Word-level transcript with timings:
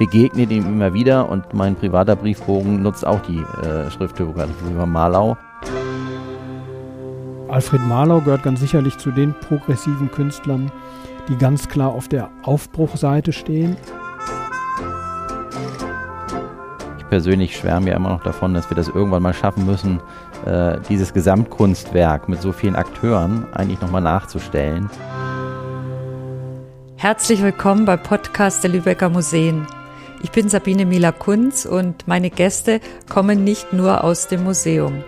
begegnet 0.00 0.50
ihm 0.50 0.64
immer 0.64 0.94
wieder 0.94 1.28
und 1.28 1.52
mein 1.52 1.76
privater 1.76 2.16
Briefbogen 2.16 2.82
nutzt 2.82 3.06
auch 3.06 3.20
die 3.20 3.36
äh, 3.36 3.90
Schrifttypografie 3.90 4.70
über 4.70 4.86
Marlau. 4.86 5.36
Alfred 7.48 7.82
Marlau 7.82 8.22
gehört 8.22 8.42
ganz 8.42 8.60
sicherlich 8.60 8.96
zu 8.96 9.10
den 9.10 9.34
progressiven 9.34 10.10
Künstlern, 10.10 10.72
die 11.28 11.36
ganz 11.36 11.68
klar 11.68 11.90
auf 11.90 12.08
der 12.08 12.30
Aufbruchseite 12.44 13.34
stehen. 13.34 13.76
Ich 16.98 17.06
persönlich 17.10 17.54
schwärme 17.54 17.90
ja 17.90 17.96
immer 17.96 18.08
noch 18.08 18.22
davon, 18.22 18.54
dass 18.54 18.70
wir 18.70 18.76
das 18.76 18.88
irgendwann 18.88 19.22
mal 19.22 19.34
schaffen 19.34 19.66
müssen, 19.66 20.00
äh, 20.46 20.78
dieses 20.88 21.12
Gesamtkunstwerk 21.12 22.26
mit 22.26 22.40
so 22.40 22.52
vielen 22.52 22.74
Akteuren 22.74 23.44
eigentlich 23.52 23.82
nochmal 23.82 24.00
nachzustellen. 24.00 24.88
Herzlich 26.96 27.42
willkommen 27.42 27.84
bei 27.84 27.98
Podcast 27.98 28.64
der 28.64 28.70
Lübecker 28.70 29.10
Museen. 29.10 29.66
Ich 30.22 30.30
bin 30.32 30.50
Sabine 30.50 30.84
Mila-Kunz 30.84 31.64
und 31.64 32.06
meine 32.06 32.28
Gäste 32.28 32.80
kommen 33.08 33.42
nicht 33.42 33.72
nur 33.72 34.04
aus 34.04 34.28
dem 34.28 34.44
Museum. 34.44 35.02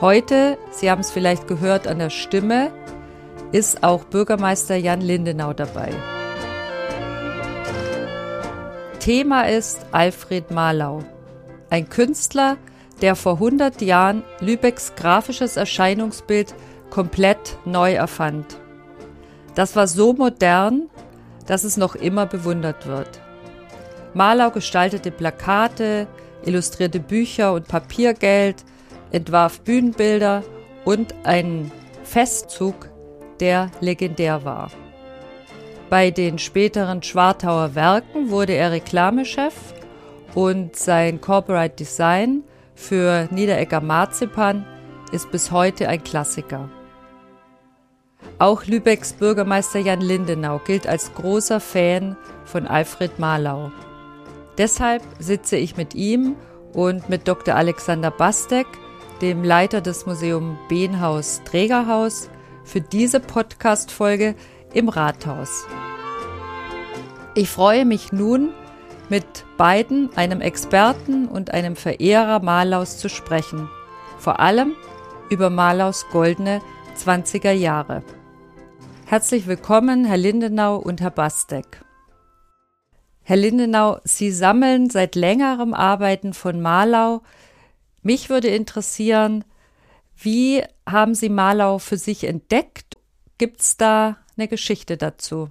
Heute, 0.00 0.56
Sie 0.70 0.88
haben 0.88 1.00
es 1.00 1.10
vielleicht 1.10 1.48
gehört 1.48 1.88
an 1.88 1.98
der 1.98 2.10
Stimme, 2.10 2.70
ist 3.50 3.82
auch 3.82 4.04
Bürgermeister 4.04 4.76
Jan 4.76 5.00
Lindenau 5.00 5.52
dabei. 5.52 5.90
Thema 9.00 9.48
ist 9.48 9.80
Alfred 9.90 10.52
Marlau, 10.52 11.02
ein 11.68 11.88
Künstler, 11.88 12.56
der 13.00 13.16
vor 13.16 13.34
100 13.34 13.82
Jahren 13.82 14.22
Lübecks 14.38 14.94
grafisches 14.94 15.56
Erscheinungsbild 15.56 16.54
komplett 16.88 17.58
neu 17.64 17.94
erfand. 17.94 18.58
Das 19.56 19.74
war 19.74 19.88
so 19.88 20.12
modern, 20.12 20.88
dass 21.46 21.64
es 21.64 21.76
noch 21.76 21.96
immer 21.96 22.26
bewundert 22.26 22.86
wird. 22.86 23.20
Marlau 24.14 24.50
gestaltete 24.50 25.10
Plakate, 25.10 26.06
illustrierte 26.44 27.00
Bücher 27.00 27.52
und 27.54 27.68
Papiergeld, 27.68 28.64
entwarf 29.10 29.60
Bühnenbilder 29.60 30.42
und 30.84 31.14
einen 31.24 31.70
Festzug, 32.04 32.88
der 33.40 33.70
legendär 33.80 34.44
war. 34.44 34.70
Bei 35.88 36.10
den 36.10 36.38
späteren 36.38 37.02
Schwartauer 37.02 37.74
Werken 37.74 38.30
wurde 38.30 38.54
er 38.54 38.72
Reklamechef 38.72 39.54
und 40.34 40.76
sein 40.76 41.20
Corporate 41.20 41.76
Design 41.76 42.42
für 42.74 43.28
Niederegger 43.30 43.80
Marzipan 43.80 44.64
ist 45.12 45.30
bis 45.30 45.50
heute 45.50 45.88
ein 45.88 46.02
Klassiker. 46.02 46.70
Auch 48.38 48.64
Lübecks 48.64 49.12
Bürgermeister 49.12 49.78
Jan 49.78 50.00
Lindenau 50.00 50.58
gilt 50.58 50.86
als 50.86 51.12
großer 51.14 51.60
Fan 51.60 52.16
von 52.44 52.66
Alfred 52.66 53.18
Marlau. 53.18 53.70
Deshalb 54.58 55.02
sitze 55.18 55.56
ich 55.56 55.76
mit 55.76 55.94
ihm 55.94 56.36
und 56.72 57.08
mit 57.08 57.28
Dr. 57.28 57.54
Alexander 57.54 58.10
Bastek 58.10 58.66
dem 59.22 59.44
Leiter 59.44 59.80
des 59.80 60.04
Museum 60.04 60.58
Behnhaus 60.68 61.42
Trägerhaus, 61.44 62.28
für 62.64 62.80
diese 62.80 63.20
Podcast-Folge 63.20 64.34
im 64.74 64.88
Rathaus. 64.88 65.66
Ich 67.34 67.48
freue 67.48 67.84
mich 67.84 68.12
nun, 68.12 68.50
mit 69.08 69.44
beiden, 69.56 70.14
einem 70.16 70.40
Experten 70.40 71.28
und 71.28 71.52
einem 71.52 71.76
Verehrer 71.76 72.40
Malaus 72.40 72.98
zu 72.98 73.08
sprechen. 73.08 73.68
Vor 74.18 74.40
allem 74.40 74.74
über 75.28 75.50
Malaus 75.50 76.06
goldene 76.10 76.60
20er 76.96 77.52
Jahre. 77.52 78.02
Herzlich 79.06 79.46
willkommen, 79.46 80.04
Herr 80.04 80.16
Lindenau 80.16 80.76
und 80.76 81.00
Herr 81.00 81.10
Bastek. 81.10 81.82
Herr 83.24 83.36
Lindenau, 83.36 83.98
Sie 84.04 84.30
sammeln 84.30 84.90
seit 84.90 85.14
längerem 85.14 85.74
Arbeiten 85.74 86.32
von 86.32 86.60
Malau 86.60 87.22
mich 88.02 88.30
würde 88.30 88.48
interessieren, 88.48 89.44
wie 90.16 90.62
haben 90.88 91.14
Sie 91.14 91.28
Malau 91.28 91.78
für 91.78 91.96
sich 91.96 92.24
entdeckt? 92.24 92.96
Gibt 93.38 93.60
es 93.60 93.76
da 93.76 94.16
eine 94.36 94.48
Geschichte 94.48 94.96
dazu? 94.96 95.50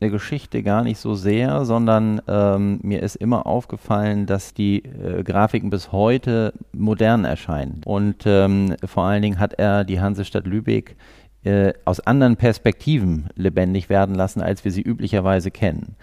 Eine 0.00 0.10
Geschichte 0.10 0.64
gar 0.64 0.82
nicht 0.82 0.98
so 0.98 1.14
sehr, 1.14 1.64
sondern 1.64 2.20
ähm, 2.26 2.80
mir 2.82 3.04
ist 3.04 3.14
immer 3.14 3.46
aufgefallen, 3.46 4.26
dass 4.26 4.52
die 4.52 4.84
äh, 4.84 5.22
Grafiken 5.22 5.70
bis 5.70 5.92
heute 5.92 6.52
modern 6.72 7.24
erscheinen. 7.24 7.82
Und 7.84 8.24
ähm, 8.26 8.74
vor 8.84 9.04
allen 9.04 9.22
Dingen 9.22 9.38
hat 9.38 9.54
er 9.54 9.84
die 9.84 10.00
Hansestadt 10.00 10.44
Lübeck 10.44 10.96
äh, 11.44 11.72
aus 11.84 12.00
anderen 12.00 12.36
Perspektiven 12.36 13.28
lebendig 13.34 13.88
werden 13.88 14.14
lassen, 14.14 14.40
als 14.42 14.64
wir 14.64 14.70
sie 14.70 14.82
üblicherweise 14.82 15.50
kennen. 15.50 15.96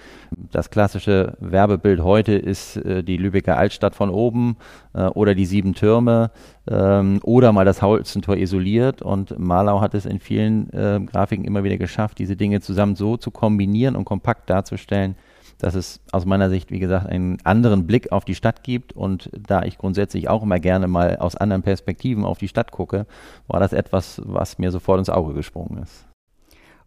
Das 0.51 0.69
klassische 0.69 1.37
Werbebild 1.39 2.01
heute 2.01 2.33
ist 2.33 2.77
äh, 2.77 3.03
die 3.03 3.17
Lübecker 3.17 3.57
Altstadt 3.57 3.95
von 3.95 4.09
oben 4.09 4.57
äh, 4.93 5.05
oder 5.05 5.35
die 5.35 5.45
sieben 5.45 5.75
Türme 5.75 6.31
ähm, 6.69 7.19
oder 7.23 7.53
mal 7.53 7.65
das 7.65 7.81
Holzentor 7.81 8.37
isoliert. 8.37 9.01
Und 9.01 9.37
Malau 9.39 9.79
hat 9.79 9.93
es 9.93 10.05
in 10.05 10.19
vielen 10.19 10.71
äh, 10.73 10.99
Grafiken 11.05 11.45
immer 11.45 11.63
wieder 11.63 11.77
geschafft, 11.77 12.19
diese 12.19 12.35
Dinge 12.35 12.59
zusammen 12.59 12.95
so 12.95 13.15
zu 13.15 13.31
kombinieren 13.31 13.95
und 13.95 14.05
kompakt 14.05 14.49
darzustellen, 14.49 15.15
dass 15.59 15.75
es 15.75 15.99
aus 16.11 16.25
meiner 16.25 16.49
Sicht, 16.49 16.71
wie 16.71 16.79
gesagt, 16.79 17.05
einen 17.05 17.37
anderen 17.43 17.85
Blick 17.85 18.11
auf 18.11 18.25
die 18.25 18.35
Stadt 18.35 18.63
gibt. 18.63 18.93
Und 18.93 19.29
da 19.37 19.63
ich 19.63 19.77
grundsätzlich 19.77 20.29
auch 20.29 20.41
immer 20.41 20.59
gerne 20.59 20.87
mal 20.87 21.17
aus 21.17 21.35
anderen 21.35 21.61
Perspektiven 21.61 22.25
auf 22.25 22.39
die 22.39 22.47
Stadt 22.47 22.71
gucke, 22.71 23.05
war 23.47 23.59
das 23.59 23.73
etwas, 23.73 24.21
was 24.25 24.57
mir 24.57 24.71
sofort 24.71 24.99
ins 24.99 25.09
Auge 25.09 25.33
gesprungen 25.33 25.83
ist. 25.83 26.05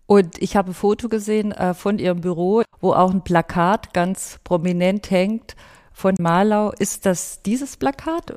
Und 0.07 0.43
ich 0.43 0.57
habe 0.57 0.73
ein 0.73 0.75
Foto 0.75 1.09
gesehen 1.09 1.53
äh, 1.53 1.75
von 1.75 1.99
Ihrem 1.99 2.21
Büro, 2.23 2.63
wo 2.81 2.93
auch 2.93 3.13
ein 3.13 3.23
Plakat 3.23 3.95
ganz 3.95 4.41
prominent 4.43 5.11
hängt 5.11 5.55
von 5.93 6.15
Malau. 6.19 6.73
Ist 6.73 7.07
das 7.07 7.43
dieses 7.43 7.77
Plakat? 7.77 8.37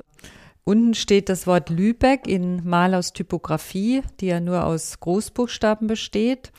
Unten 0.63 0.95
steht 0.95 1.29
das 1.29 1.47
Wort 1.47 1.69
Lübeck 1.69 2.27
in 2.27 2.67
Malaus 2.67 3.13
Typografie, 3.13 4.01
die 4.19 4.27
ja 4.27 4.39
nur 4.39 4.65
aus 4.65 4.99
Großbuchstaben 4.99 5.87
besteht. 5.87 6.51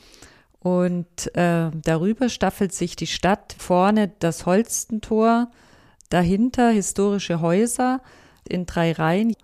Und 0.67 1.33
äh, 1.37 1.71
darüber 1.85 2.29
staffelt 2.29 2.73
sich 2.73 2.97
die 2.97 3.07
Stadt. 3.07 3.55
Vorne 3.57 4.11
das 4.19 4.47
Holstentor, 4.47 5.47
dahinter 6.11 6.71
historische 6.71 7.41
Häuser 7.41 8.01
in 8.49 8.67
drei 8.67 8.91
Reihen 8.91 9.37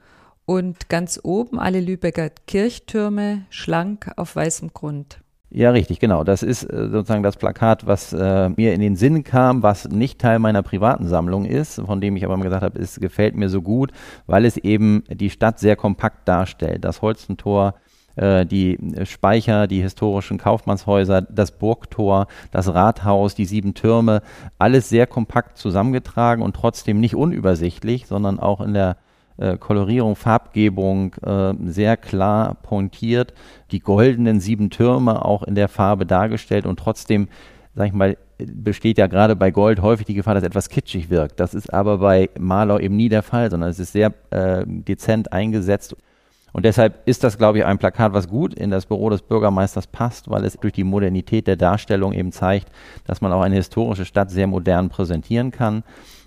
und 0.46 0.88
ganz 0.88 1.20
oben 1.22 1.60
alle 1.60 1.78
Lübecker 1.78 2.30
Kirchtürme 2.48 3.42
schlank 3.50 4.10
auf 4.16 4.34
weißem 4.34 4.72
Grund. 4.72 5.20
Ja, 5.48 5.70
richtig, 5.70 6.00
genau. 6.00 6.24
Das 6.24 6.42
ist 6.42 6.64
äh, 6.64 6.88
sozusagen 6.90 7.22
das 7.22 7.36
Plakat, 7.36 7.86
was 7.86 8.12
äh, 8.12 8.48
mir 8.48 8.74
in 8.74 8.80
den 8.80 8.96
Sinn 8.96 9.22
kam, 9.22 9.62
was 9.62 9.88
nicht 9.88 10.20
Teil 10.20 10.40
meiner 10.40 10.64
privaten 10.64 11.06
Sammlung 11.06 11.44
ist, 11.44 11.80
von 11.82 12.00
dem 12.00 12.16
ich 12.16 12.24
aber 12.24 12.36
mal 12.36 12.42
gesagt 12.42 12.64
habe, 12.64 12.80
es 12.80 12.98
gefällt 12.98 13.36
mir 13.36 13.48
so 13.48 13.62
gut, 13.62 13.92
weil 14.26 14.44
es 14.44 14.56
eben 14.56 15.04
die 15.08 15.30
Stadt 15.30 15.60
sehr 15.60 15.76
kompakt 15.76 16.26
darstellt. 16.26 16.84
Das 16.84 17.00
Holstentor 17.00 17.74
äh, 17.76 17.91
die 18.16 18.78
Speicher, 19.04 19.66
die 19.66 19.80
historischen 19.80 20.36
Kaufmannshäuser, 20.36 21.22
das 21.22 21.52
Burgtor, 21.52 22.26
das 22.50 22.72
Rathaus, 22.72 23.34
die 23.34 23.46
sieben 23.46 23.72
Türme, 23.72 24.20
alles 24.58 24.90
sehr 24.90 25.06
kompakt 25.06 25.56
zusammengetragen 25.56 26.42
und 26.42 26.54
trotzdem 26.54 27.00
nicht 27.00 27.14
unübersichtlich, 27.16 28.06
sondern 28.06 28.38
auch 28.38 28.60
in 28.60 28.74
der 28.74 28.96
äh, 29.38 29.56
Kolorierung, 29.56 30.14
Farbgebung 30.14 31.14
äh, 31.22 31.54
sehr 31.64 31.96
klar 31.96 32.54
pointiert, 32.62 33.32
die 33.70 33.80
goldenen 33.80 34.40
sieben 34.40 34.70
Türme 34.70 35.24
auch 35.24 35.42
in 35.42 35.54
der 35.54 35.68
Farbe 35.68 36.06
dargestellt 36.06 36.66
und 36.66 36.78
trotzdem, 36.78 37.28
sag 37.74 37.86
ich 37.86 37.92
mal, 37.92 38.16
besteht 38.38 38.98
ja 38.98 39.06
gerade 39.06 39.34
bei 39.36 39.50
Gold 39.50 39.80
häufig 39.80 40.06
die 40.06 40.14
Gefahr, 40.14 40.34
dass 40.34 40.44
etwas 40.44 40.68
kitschig 40.68 41.10
wirkt. 41.10 41.40
Das 41.40 41.54
ist 41.54 41.72
aber 41.72 41.98
bei 41.98 42.28
Maler 42.38 42.80
eben 42.80 42.96
nie 42.96 43.08
der 43.08 43.22
Fall, 43.22 43.50
sondern 43.50 43.70
es 43.70 43.78
ist 43.78 43.92
sehr 43.92 44.12
äh, 44.30 44.64
dezent 44.66 45.32
eingesetzt. 45.32 45.96
Und 46.52 46.64
deshalb 46.64 47.06
ist 47.06 47.24
das, 47.24 47.38
glaube 47.38 47.58
ich, 47.58 47.64
ein 47.64 47.78
Plakat, 47.78 48.12
was 48.12 48.28
gut 48.28 48.54
in 48.54 48.70
das 48.70 48.86
Büro 48.86 49.08
des 49.10 49.22
Bürgermeisters 49.22 49.86
passt, 49.86 50.30
weil 50.30 50.44
es 50.44 50.54
durch 50.54 50.72
die 50.72 50.84
Modernität 50.84 51.46
der 51.46 51.56
Darstellung 51.56 52.12
eben 52.12 52.32
zeigt, 52.32 52.68
dass 53.04 53.20
man 53.20 53.32
auch 53.32 53.40
eine 53.40 53.56
historische 53.56 54.04
Stadt 54.04 54.30
sehr 54.30 54.46
modern 54.46 54.90
präsentieren 54.90 55.50
kann. 55.50 55.82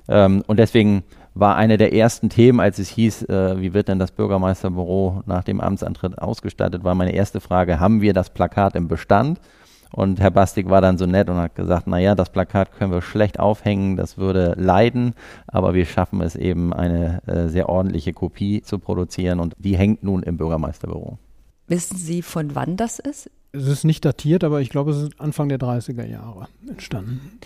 Ähm, 0.07 0.43
und 0.47 0.57
deswegen 0.57 1.03
war 1.35 1.57
eine 1.57 1.77
der 1.77 1.93
ersten 1.93 2.29
Themen, 2.29 2.59
als 2.59 2.79
es 2.79 2.89
hieß, 2.89 3.23
äh, 3.23 3.59
wie 3.59 3.73
wird 3.73 3.89
denn 3.89 3.99
das 3.99 4.11
Bürgermeisterbüro 4.11 5.21
nach 5.25 5.43
dem 5.43 5.59
Amtsantritt 5.59 6.17
ausgestattet, 6.17 6.83
war 6.83 6.95
meine 6.95 7.13
erste 7.13 7.41
Frage, 7.41 7.79
haben 7.79 8.01
wir 8.01 8.13
das 8.13 8.29
Plakat 8.29 8.75
im 8.75 8.87
Bestand? 8.87 9.39
Und 9.95 10.19
Herr 10.19 10.29
Bastik 10.29 10.69
war 10.69 10.81
dann 10.81 10.97
so 10.97 11.05
nett 11.05 11.29
und 11.29 11.37
hat 11.37 11.55
gesagt, 11.55 11.87
naja, 11.87 12.15
das 12.15 12.29
Plakat 12.29 12.77
können 12.77 12.91
wir 12.91 13.01
schlecht 13.01 13.39
aufhängen, 13.39 13.95
das 13.95 14.17
würde 14.17 14.53
leiden, 14.57 15.13
aber 15.47 15.73
wir 15.73 15.85
schaffen 15.85 16.19
es 16.19 16.35
eben, 16.35 16.73
eine 16.73 17.25
äh, 17.27 17.47
sehr 17.47 17.69
ordentliche 17.69 18.11
Kopie 18.11 18.61
zu 18.61 18.77
produzieren 18.77 19.39
und 19.39 19.55
die 19.57 19.77
hängt 19.77 20.03
nun 20.03 20.21
im 20.21 20.35
Bürgermeisterbüro. 20.35 21.17
Wissen 21.67 21.95
Sie, 21.95 22.21
von 22.23 22.55
wann 22.55 22.75
das 22.75 22.99
ist? 22.99 23.31
Es 23.53 23.67
ist 23.67 23.85
nicht 23.85 24.03
datiert, 24.03 24.43
aber 24.43 24.59
ich 24.59 24.69
glaube, 24.69 24.91
es 24.91 25.01
ist 25.01 25.21
Anfang 25.21 25.47
der 25.47 25.59
30er 25.59 26.05
Jahre 26.05 26.49
entstanden. 26.67 27.39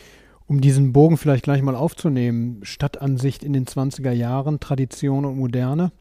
Um 0.47 0.59
diesen 0.59 0.91
Bogen 0.91 1.17
vielleicht 1.17 1.43
gleich 1.43 1.61
mal 1.61 1.75
aufzunehmen, 1.75 2.61
Stadtansicht 2.63 3.43
in 3.43 3.53
den 3.53 3.67
20er 3.67 4.11
Jahren, 4.11 4.59
Tradition 4.59 5.25
und 5.25 5.37
Moderne. 5.37 5.91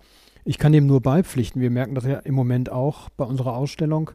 Ich 0.46 0.56
kann 0.56 0.72
dem 0.72 0.86
nur 0.86 1.02
beipflichten. 1.02 1.60
Wir 1.60 1.68
merken 1.68 1.94
das 1.94 2.04
ja 2.04 2.20
im 2.20 2.34
Moment 2.34 2.72
auch 2.72 3.10
bei 3.10 3.26
unserer 3.26 3.54
Ausstellung. 3.54 4.12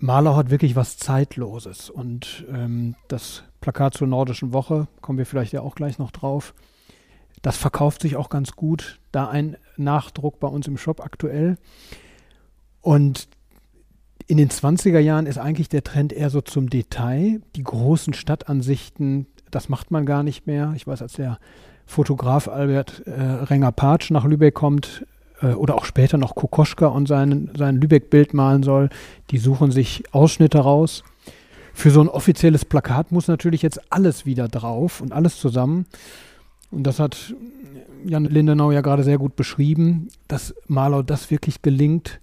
Maler 0.00 0.34
hat 0.34 0.50
wirklich 0.50 0.76
was 0.76 0.96
Zeitloses 0.96 1.90
und 1.90 2.46
ähm, 2.50 2.96
das 3.08 3.44
Plakat 3.60 3.94
zur 3.94 4.06
Nordischen 4.08 4.52
Woche, 4.54 4.88
kommen 5.02 5.18
wir 5.18 5.26
vielleicht 5.26 5.52
ja 5.52 5.60
auch 5.60 5.74
gleich 5.74 5.98
noch 5.98 6.10
drauf. 6.10 6.54
Das 7.42 7.58
verkauft 7.58 8.02
sich 8.02 8.16
auch 8.16 8.30
ganz 8.30 8.52
gut. 8.52 8.98
Da 9.12 9.28
ein 9.28 9.56
Nachdruck 9.76 10.40
bei 10.40 10.48
uns 10.48 10.66
im 10.66 10.78
Shop 10.78 11.00
aktuell. 11.00 11.58
Und 12.80 13.28
in 14.26 14.38
den 14.38 14.48
20er 14.48 14.98
Jahren 14.98 15.26
ist 15.26 15.38
eigentlich 15.38 15.68
der 15.68 15.84
Trend 15.84 16.12
eher 16.12 16.30
so 16.30 16.40
zum 16.40 16.70
Detail. 16.70 17.42
Die 17.56 17.62
großen 17.62 18.14
Stadtansichten, 18.14 19.26
das 19.50 19.68
macht 19.68 19.90
man 19.90 20.06
gar 20.06 20.22
nicht 20.22 20.46
mehr. 20.46 20.72
Ich 20.76 20.86
weiß, 20.86 21.02
als 21.02 21.14
der 21.14 21.38
Fotograf 21.84 22.48
Albert 22.48 23.02
äh, 23.06 23.20
Renger-Patsch 23.20 24.10
nach 24.10 24.24
Lübeck 24.24 24.54
kommt 24.54 25.04
äh, 25.42 25.52
oder 25.52 25.74
auch 25.74 25.84
später 25.84 26.18
noch 26.18 26.34
Kokoschka 26.34 26.86
und 26.86 27.06
sein, 27.08 27.50
sein 27.56 27.76
Lübeck-Bild 27.76 28.34
malen 28.34 28.62
soll, 28.62 28.88
die 29.30 29.38
suchen 29.38 29.70
sich 29.70 30.04
Ausschnitte 30.12 30.58
raus. 30.58 31.02
Für 31.72 31.90
so 31.90 32.00
ein 32.00 32.08
offizielles 32.08 32.64
Plakat 32.64 33.12
muss 33.12 33.28
natürlich 33.28 33.62
jetzt 33.62 33.80
alles 33.92 34.26
wieder 34.26 34.48
drauf 34.48 35.00
und 35.00 35.12
alles 35.12 35.38
zusammen. 35.38 35.86
Und 36.70 36.84
das 36.84 36.98
hat 36.98 37.34
Jan 38.04 38.24
Lindenau 38.24 38.70
ja 38.70 38.80
gerade 38.80 39.02
sehr 39.02 39.18
gut 39.18 39.36
beschrieben, 39.36 40.08
dass 40.28 40.54
Malau 40.66 41.02
das 41.02 41.30
wirklich 41.30 41.62
gelingt, 41.62 42.20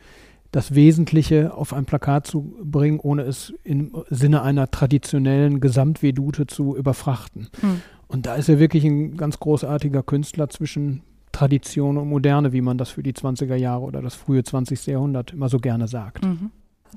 das 0.52 0.74
Wesentliche 0.74 1.54
auf 1.54 1.74
ein 1.74 1.86
Plakat 1.86 2.26
zu 2.26 2.54
bringen, 2.64 3.00
ohne 3.00 3.24
es 3.24 3.54
im 3.64 3.92
Sinne 4.10 4.42
einer 4.42 4.72
traditionellen 4.72 5.60
Gesamtvedute 5.60 6.48
zu 6.48 6.76
überfrachten. 6.76 7.50
Mhm. 7.62 7.82
Und 8.08 8.26
da 8.26 8.36
ist 8.36 8.48
er 8.48 8.58
wirklich 8.58 8.86
ein 8.86 9.18
ganz 9.18 9.40
großartiger 9.40 10.04
Künstler 10.04 10.50
zwischen 10.50 11.04
Tradition 11.38 12.00
und 12.00 12.10
Moderne, 12.10 12.52
wie 12.52 12.62
man 12.62 12.80
das 12.80 12.90
für 12.90 13.04
die 13.04 13.14
20er 13.14 13.56
Jahre 13.56 13.84
oder 13.84 14.02
das 14.02 14.16
frühe 14.16 14.44
20. 14.44 14.88
Jahrhundert 14.88 15.34
immer 15.34 15.50
so 15.50 15.60
gerne 15.60 15.88
sagt. 15.88 16.26
Mhm. 16.26 16.50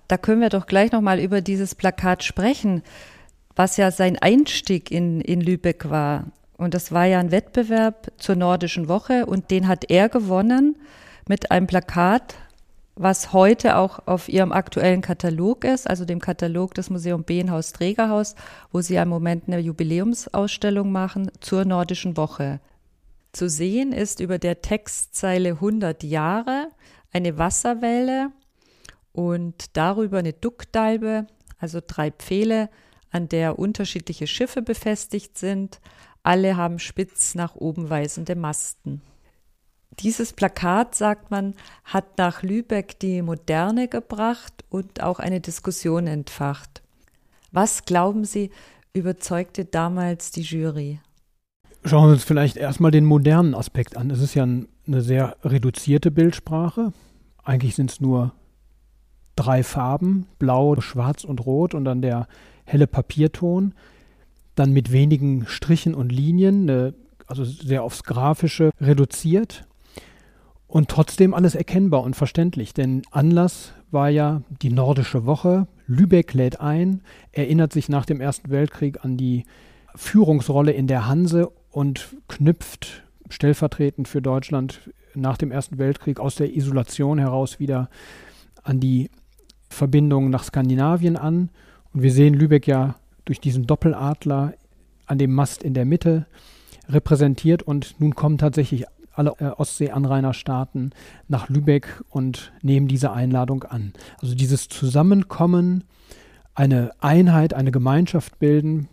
Da 0.09 0.17
können 0.17 0.41
wir 0.41 0.49
doch 0.49 0.67
gleich 0.67 0.93
nochmal 0.93 1.21
über 1.21 1.43
dieses 1.43 1.75
Plakat 1.75 2.25
sprechen, 2.25 2.83
was 3.55 3.77
ja 3.77 3.91
sein 3.91 4.17
Einstieg 4.17 4.91
in, 4.91 5.21
in 5.21 5.43
Lübeck 5.43 5.91
war. 5.91 6.29
Und 6.57 6.73
das 6.73 6.91
war 6.91 7.05
ja 7.05 7.21
ein 7.21 7.33
Wettbewerb 7.33 8.13
zur 8.17 8.35
Nordischen 8.35 8.89
Woche 8.89 9.27
und 9.27 9.51
den 9.51 9.69
hat 9.69 9.91
er 9.91 10.09
gewonnen 10.09 10.77
mit 11.29 11.51
einem 11.51 11.67
Plakat, 11.67 12.37
was 12.95 13.35
heute 13.35 13.77
auch 13.77 14.07
auf 14.07 14.31
ihrem 14.31 14.53
aktuellen 14.53 15.03
Katalog 15.03 15.65
ist, 15.65 15.89
also 15.89 16.07
dem 16.07 16.19
Katalog 16.19 16.73
des 16.73 16.89
Museum 16.89 17.25
Behenhaus 17.25 17.75
Trägerhaus, 17.75 18.37
wo 18.73 18.81
sie 18.81 18.95
im 18.95 19.09
Moment 19.11 19.45
eine 19.49 19.59
Jubiläumsausstellung 19.59 20.91
machen 20.91 21.31
zur 21.41 21.67
Nordischen 21.67 22.17
Woche. 22.17 22.61
Zu 23.33 23.49
sehen 23.49 23.93
ist 23.93 24.21
über 24.21 24.39
der 24.39 24.61
Textzeile 24.61 25.51
100 25.51 26.03
Jahre 26.03 26.69
eine 27.13 27.39
Wasserwelle 27.39 28.33
und 29.13 29.77
darüber 29.77 30.19
eine 30.19 30.33
Duckdalbe, 30.33 31.27
also 31.59 31.81
drei 31.85 32.11
Pfähle, 32.11 32.71
an 33.11 33.29
der 33.29 33.59
unterschiedliche 33.59 34.27
Schiffe 34.27 34.63
befestigt 34.63 35.37
sind. 35.39 35.81
Alle 36.23 36.57
haben 36.57 36.79
spitz 36.79 37.35
nach 37.35 37.57
oben 37.57 37.91
weisende 37.91 38.37
Masten. 38.37 39.03
Dieses 39.99 40.33
Plakat, 40.33 40.95
sagt 40.95 41.31
man, 41.31 41.55
hat 41.85 42.19
nach 42.19 42.43
Lübeck 42.43 42.99
die 43.01 43.23
Moderne 43.23 43.89
gebracht 43.89 44.65
und 44.71 45.03
auch 45.03 45.19
eine 45.19 45.41
Diskussion 45.41 46.07
entfacht. 46.07 46.83
Was 47.53 47.85
glauben 47.85 48.25
Sie, 48.25 48.51
überzeugte 48.93 49.65
damals 49.65 50.31
die 50.31 50.43
Jury? 50.43 51.01
Schauen 51.85 52.09
wir 52.09 52.13
uns 52.13 52.25
vielleicht 52.25 52.57
erstmal 52.57 52.91
den 52.91 53.07
modernen 53.07 53.55
Aspekt 53.55 53.97
an. 53.97 54.11
Es 54.11 54.21
ist 54.21 54.35
ja 54.35 54.43
eine 54.45 55.01
sehr 55.01 55.37
reduzierte 55.43 56.11
Bildsprache. 56.11 56.93
Eigentlich 57.43 57.75
sind 57.75 57.91
es 57.91 58.01
nur 58.01 58.33
drei 59.35 59.63
Farben, 59.63 60.27
blau, 60.39 60.79
schwarz 60.81 61.25
und 61.25 61.47
rot 61.47 61.75
und 61.75 61.87
dann 61.87 62.03
der 62.03 62.29
helle 62.65 62.87
Papierton. 62.87 63.73
Dann 64.57 64.73
mit 64.73 64.93
wenigen 64.93 65.47
Strichen 65.47 65.95
und 65.95 66.13
Linien, 66.13 66.95
also 67.27 67.45
sehr 67.45 67.83
aufs 67.83 68.05
Grafische 68.05 68.71
reduziert. 68.79 69.65
Und 70.67 70.89
trotzdem 70.89 71.33
alles 71.33 71.55
erkennbar 71.55 72.03
und 72.03 72.15
verständlich, 72.15 72.75
denn 72.75 73.03
Anlass 73.11 73.73
war 73.91 74.09
ja 74.09 74.43
die 74.63 74.71
Nordische 74.71 75.25
Woche. 75.25 75.67
Lübeck 75.87 76.35
lädt 76.35 76.61
ein, 76.61 77.03
erinnert 77.33 77.73
sich 77.73 77.89
nach 77.89 78.05
dem 78.05 78.21
Ersten 78.21 78.51
Weltkrieg 78.51 79.05
an 79.05 79.17
die 79.17 79.45
Führungsrolle 79.97 80.71
in 80.71 80.87
der 80.87 81.09
Hanse 81.09 81.51
und 81.71 82.17
knüpft 82.29 83.05
stellvertretend 83.29 84.09
für 84.09 84.23
Deutschland 84.23 84.81
nach 85.15 85.37
dem 85.37 85.51
Ersten 85.51 85.79
Weltkrieg 85.79 86.21
aus 86.21 86.35
der 86.35 86.55
Isolation 86.55 87.19
heraus 87.19 87.59
wieder 87.59 87.89
an 88.63 88.81
die 88.81 89.11
Verbindung 89.69 90.31
nach 90.31 90.45
Skandinavien 90.45 91.17
an. 91.17 91.51
Und 91.93 92.03
wir 92.03 92.13
sehen 92.13 92.35
Lübeck 92.35 92.67
ja 92.67 92.97
durch 93.25 93.41
diesen 93.41 93.67
Doppeladler 93.67 94.55
an 95.07 95.19
dem 95.19 95.33
Mast 95.33 95.63
in 95.63 95.75
der 95.75 95.85
Mitte 95.85 96.27
repräsentiert 96.89 97.63
und 97.63 97.95
nun 97.99 98.15
kommen 98.15 98.39
tatsächlich 98.39 98.87
alle 99.13 99.35
äh, 99.39 99.47
Ostsee-Anrainerstaaten 99.47 100.93
nach 101.29 101.49
Lübeck 101.49 102.03
und 102.11 102.53
nehmen 102.63 102.89
diese 102.89 103.13
Einladung 103.13 103.65
an. 103.65 103.93
Also 104.21 104.35
dieses 104.35 104.69
Zusammenkommen, 104.69 105.85
eine 106.55 106.93
Einheit, 107.01 107.55
eine 107.55 107.71
Gemeinschaft 107.71 108.39
bilden, 108.39 108.89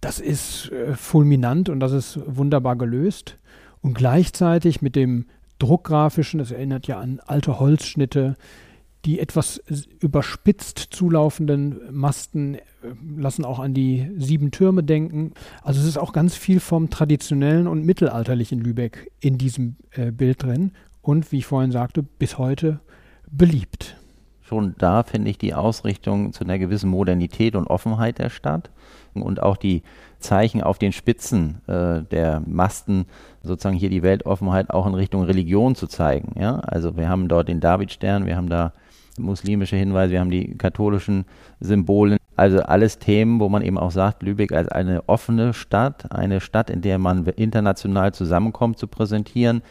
das 0.00 0.20
ist 0.20 0.70
äh, 0.70 0.94
fulminant 0.94 1.68
und 1.68 1.80
das 1.80 1.92
ist 1.92 2.20
wunderbar 2.26 2.76
gelöst. 2.76 3.36
Und 3.80 3.94
gleichzeitig 3.94 4.82
mit 4.82 4.96
dem 4.96 5.26
Druckgrafischen, 5.58 6.38
das 6.38 6.50
erinnert 6.50 6.86
ja 6.86 7.00
an 7.00 7.20
alte 7.26 7.58
Holzschnitte, 7.58 8.36
die 9.04 9.20
etwas 9.20 9.62
überspitzt 10.00 10.78
zulaufenden 10.78 11.80
Masten 11.90 12.56
äh, 12.56 12.60
lassen 13.16 13.44
auch 13.44 13.58
an 13.58 13.74
die 13.74 14.10
sieben 14.16 14.50
Türme 14.50 14.82
denken. 14.82 15.32
Also 15.62 15.80
es 15.80 15.86
ist 15.86 15.98
auch 15.98 16.12
ganz 16.12 16.34
viel 16.34 16.60
vom 16.60 16.90
traditionellen 16.90 17.66
und 17.66 17.84
mittelalterlichen 17.84 18.60
Lübeck 18.60 19.10
in 19.20 19.38
diesem 19.38 19.76
äh, 19.92 20.10
Bild 20.10 20.42
drin 20.42 20.72
und 21.02 21.32
wie 21.32 21.38
ich 21.38 21.46
vorhin 21.46 21.72
sagte, 21.72 22.02
bis 22.02 22.38
heute 22.38 22.80
beliebt. 23.30 23.96
Schon 24.42 24.74
da 24.78 25.02
finde 25.02 25.30
ich 25.30 25.38
die 25.38 25.54
Ausrichtung 25.54 26.32
zu 26.32 26.44
einer 26.44 26.58
gewissen 26.58 26.90
Modernität 26.90 27.54
und 27.54 27.66
Offenheit 27.66 28.18
der 28.18 28.30
Stadt 28.30 28.70
und 29.14 29.42
auch 29.42 29.56
die 29.56 29.82
Zeichen 30.18 30.62
auf 30.62 30.78
den 30.78 30.92
Spitzen 30.92 31.60
äh, 31.66 32.02
der 32.02 32.42
Masten, 32.46 33.06
sozusagen 33.42 33.76
hier 33.76 33.90
die 33.90 34.02
Weltoffenheit 34.02 34.70
auch 34.70 34.86
in 34.86 34.94
Richtung 34.94 35.22
Religion 35.22 35.74
zu 35.74 35.86
zeigen. 35.86 36.38
Ja? 36.40 36.56
Also 36.60 36.96
wir 36.96 37.08
haben 37.08 37.28
dort 37.28 37.48
den 37.48 37.60
Davidstern, 37.60 38.26
wir 38.26 38.36
haben 38.36 38.48
da 38.48 38.72
muslimische 39.18 39.76
Hinweise, 39.76 40.12
wir 40.12 40.20
haben 40.20 40.30
die 40.30 40.56
katholischen 40.56 41.24
Symbole. 41.60 42.16
Also 42.36 42.60
alles 42.60 42.98
Themen, 42.98 43.40
wo 43.40 43.48
man 43.48 43.62
eben 43.62 43.78
auch 43.78 43.90
sagt, 43.90 44.22
Lübeck 44.22 44.52
als 44.52 44.68
eine 44.68 45.08
offene 45.08 45.54
Stadt, 45.54 46.12
eine 46.12 46.40
Stadt, 46.40 46.70
in 46.70 46.82
der 46.82 46.98
man 46.98 47.26
international 47.26 48.14
zusammenkommt, 48.14 48.78
zu 48.78 48.86
präsentieren. 48.86 49.62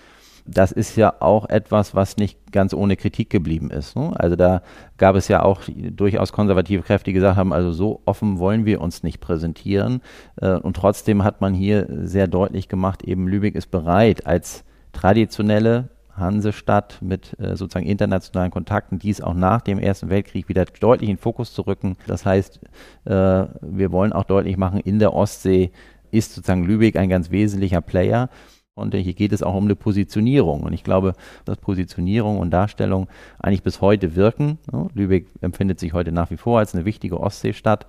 Das 0.48 0.72
ist 0.72 0.96
ja 0.96 1.13
auch 1.20 1.50
etwas, 1.50 1.94
was 1.94 2.18
nicht 2.18 2.51
ganz 2.51 2.74
ohne 2.74 2.96
Kritik 2.96 3.30
geblieben 3.30 3.70
ist. 3.70 3.96
Ne? 3.96 4.13
Also 4.16 4.36
da 4.36 4.62
gab 4.98 5.16
es 5.16 5.27
ja 5.27 5.44
auch 5.44 5.62
durchaus 5.68 6.32
konservative 6.32 6.84
Kräfte, 6.84 7.06
die 7.06 7.13
gesagt 7.13 7.38
haben, 7.38 7.54
also 7.54 7.72
so 7.72 8.01
offen 8.06 8.39
wollen 8.39 8.66
wir 8.66 8.82
uns 8.82 9.04
nicht 9.04 9.20
präsentieren. 9.20 10.01
Äh, 10.38 10.54
und 10.54 10.75
trotzdem 10.75 11.24
hat 11.24 11.42
man 11.42 11.54
hier 11.54 11.88
sehr 11.89 12.27
deutlich 12.27 12.70
gemacht, 12.70 13.04
eben 13.04 13.27
Lübeck 13.27 13.56
ist 13.56 13.72
bereit, 13.72 14.25
als 14.25 14.63
traditionelle 14.94 15.89
Hansestadt 16.18 16.98
mit 17.01 17.39
äh, 17.39 17.56
sozusagen 17.56 17.86
internationalen 17.86 18.51
Kontakten, 18.51 19.00
dies 19.00 19.22
auch 19.22 19.34
nach 19.34 19.62
dem 19.62 19.80
Ersten 19.80 20.10
Weltkrieg 20.10 20.50
wieder 20.50 20.66
deutlich 20.66 21.10
in 21.10 21.18
Fokus 21.18 21.54
zu 21.54 21.62
rücken. 21.62 21.96
Das 22.08 22.25
heißt, 22.25 22.60
äh, 23.06 23.12
wir 23.12 23.92
wollen 23.92 24.13
auch 24.13 24.24
deutlich 24.24 24.58
machen, 24.58 24.80
in 24.80 25.00
der 25.00 25.13
Ostsee 25.13 25.72
ist 26.10 26.34
sozusagen 26.34 26.63
Lübeck 26.63 26.96
ein 26.96 27.10
ganz 27.10 27.32
wesentlicher 27.32 27.82
Player. 27.82 28.30
Und 28.77 28.93
hier 28.96 29.13
geht 29.13 29.31
es 29.34 29.43
auch 29.43 29.55
um 29.55 29.65
eine 29.65 29.75
Positionierung. 29.75 30.63
Und 30.63 30.74
ich 30.74 30.84
glaube, 30.84 31.13
dass 31.46 31.57
Positionierung 31.57 32.39
und 32.39 32.51
Darstellung 32.51 33.07
eigentlich 33.39 33.63
bis 33.63 33.81
heute 33.81 34.15
wirken. 34.15 34.60
Lübeck 34.93 35.27
empfindet 35.41 35.79
sich 35.79 35.93
heute 35.93 36.12
nach 36.12 36.29
wie 36.31 36.38
vor 36.38 36.60
als 36.60 36.75
eine 36.75 36.86
wichtige 36.86 37.19
Ostseestadt, 37.19 37.88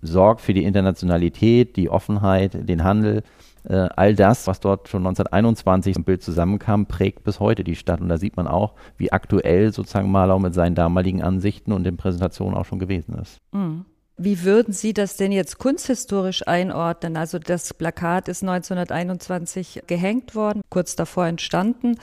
sorgt 0.00 0.40
für 0.40 0.54
die 0.54 0.64
Internationalität, 0.64 1.76
die 1.76 1.90
Offenheit, 1.90 2.68
den 2.68 2.84
Handel. 2.84 3.22
Äh, 3.64 3.88
all 3.94 4.14
das, 4.14 4.46
was 4.46 4.60
dort 4.60 4.88
schon 4.88 5.02
1921 5.02 5.96
im 5.96 6.04
Bild 6.04 6.22
zusammenkam, 6.22 6.86
prägt 6.86 7.24
bis 7.24 7.40
heute 7.40 7.62
die 7.62 7.76
Stadt. 7.76 8.00
Und 8.00 8.08
da 8.08 8.16
sieht 8.16 8.36
man 8.36 8.46
auch, 8.46 8.74
wie 8.96 9.12
aktuell 9.12 9.72
sozusagen 9.72 10.10
Malau 10.10 10.38
mit 10.38 10.54
seinen 10.54 10.74
damaligen 10.74 11.22
Ansichten 11.22 11.72
und 11.72 11.84
den 11.84 11.96
Präsentationen 11.96 12.56
auch 12.56 12.64
schon 12.64 12.78
gewesen 12.78 13.14
ist. 13.18 13.38
Mhm. 13.52 13.84
Wie 14.22 14.44
würden 14.44 14.74
Sie 14.74 14.92
das 14.92 15.16
denn 15.16 15.32
jetzt 15.32 15.56
kunsthistorisch 15.56 16.46
einordnen? 16.46 17.16
Also 17.16 17.38
das 17.38 17.72
Plakat 17.72 18.28
ist 18.28 18.42
1921 18.42 19.84
gehängt 19.86 20.34
worden, 20.34 20.60
kurz 20.68 20.94
davor 20.94 21.26
entstanden. 21.26 21.96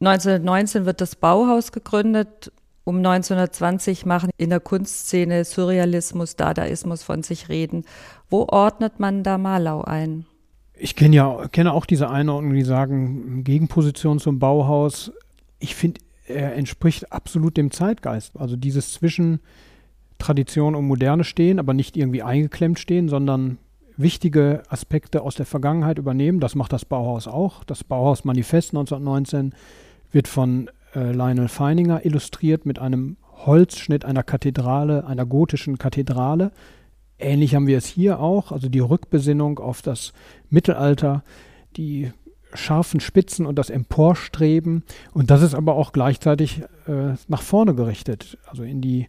1919 0.00 0.84
wird 0.84 1.00
das 1.00 1.16
Bauhaus 1.16 1.72
gegründet. 1.72 2.52
Um 2.84 2.98
1920 2.98 4.04
machen 4.04 4.28
in 4.36 4.50
der 4.50 4.60
Kunstszene 4.60 5.46
Surrealismus, 5.46 6.36
Dadaismus 6.36 7.02
von 7.02 7.22
sich 7.22 7.48
reden. 7.48 7.84
Wo 8.28 8.46
ordnet 8.50 9.00
man 9.00 9.22
da 9.22 9.38
Malau 9.38 9.80
ein? 9.80 10.26
Ich 10.74 10.96
kenne 10.96 11.16
ja 11.16 11.48
kenne 11.48 11.72
auch 11.72 11.86
diese 11.86 12.10
Einordnung, 12.10 12.52
die 12.52 12.62
sagen 12.62 13.42
Gegenposition 13.42 14.18
zum 14.18 14.38
Bauhaus. 14.38 15.12
Ich 15.60 15.74
finde, 15.74 16.02
er 16.26 16.54
entspricht 16.56 17.10
absolut 17.10 17.56
dem 17.56 17.70
Zeitgeist. 17.70 18.36
Also 18.36 18.56
dieses 18.56 18.92
zwischen 18.92 19.40
Tradition 20.20 20.74
und 20.74 20.86
Moderne 20.86 21.24
stehen, 21.24 21.58
aber 21.58 21.74
nicht 21.74 21.96
irgendwie 21.96 22.22
eingeklemmt 22.22 22.78
stehen, 22.78 23.08
sondern 23.08 23.58
wichtige 23.96 24.62
Aspekte 24.68 25.22
aus 25.22 25.34
der 25.34 25.46
Vergangenheit 25.46 25.98
übernehmen. 25.98 26.40
Das 26.40 26.54
macht 26.54 26.72
das 26.72 26.84
Bauhaus 26.84 27.26
auch. 27.26 27.64
Das 27.64 27.84
Bauhaus-Manifest 27.84 28.70
1919 28.70 29.54
wird 30.12 30.28
von 30.28 30.70
äh, 30.94 31.12
Lionel 31.12 31.48
Feininger 31.48 32.04
illustriert 32.04 32.66
mit 32.66 32.78
einem 32.78 33.16
Holzschnitt 33.46 34.04
einer 34.04 34.22
Kathedrale, 34.22 35.06
einer 35.06 35.26
gotischen 35.26 35.78
Kathedrale. 35.78 36.52
Ähnlich 37.18 37.54
haben 37.54 37.66
wir 37.66 37.78
es 37.78 37.86
hier 37.86 38.20
auch, 38.20 38.52
also 38.52 38.68
die 38.68 38.80
Rückbesinnung 38.80 39.58
auf 39.58 39.82
das 39.82 40.12
Mittelalter, 40.48 41.22
die 41.76 42.12
scharfen 42.54 43.00
Spitzen 43.00 43.46
und 43.46 43.56
das 43.56 43.70
Emporstreben. 43.70 44.82
Und 45.12 45.30
das 45.30 45.42
ist 45.42 45.54
aber 45.54 45.74
auch 45.74 45.92
gleichzeitig 45.92 46.62
äh, 46.86 47.14
nach 47.28 47.42
vorne 47.42 47.74
gerichtet, 47.74 48.38
also 48.46 48.62
in 48.62 48.80
die 48.80 49.06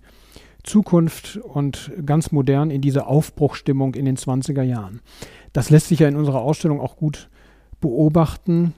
Zukunft 0.64 1.38
und 1.38 1.92
ganz 2.06 2.32
modern 2.32 2.72
in 2.72 2.82
diese 2.82 3.08
Aufbruchstimmung 3.08 3.96
in 3.96 4.06
den 4.06 4.18
20er 4.18 4.64
Jahren. 4.64 5.02
Das 5.54 5.70
lässt 5.70 5.88
sich 5.88 6.00
ja 6.00 6.08
in 6.08 6.16
unserer 6.16 6.42
Ausstellung 6.42 6.80
auch 6.80 6.96
gut 6.96 7.30
beobachten. 7.80 8.74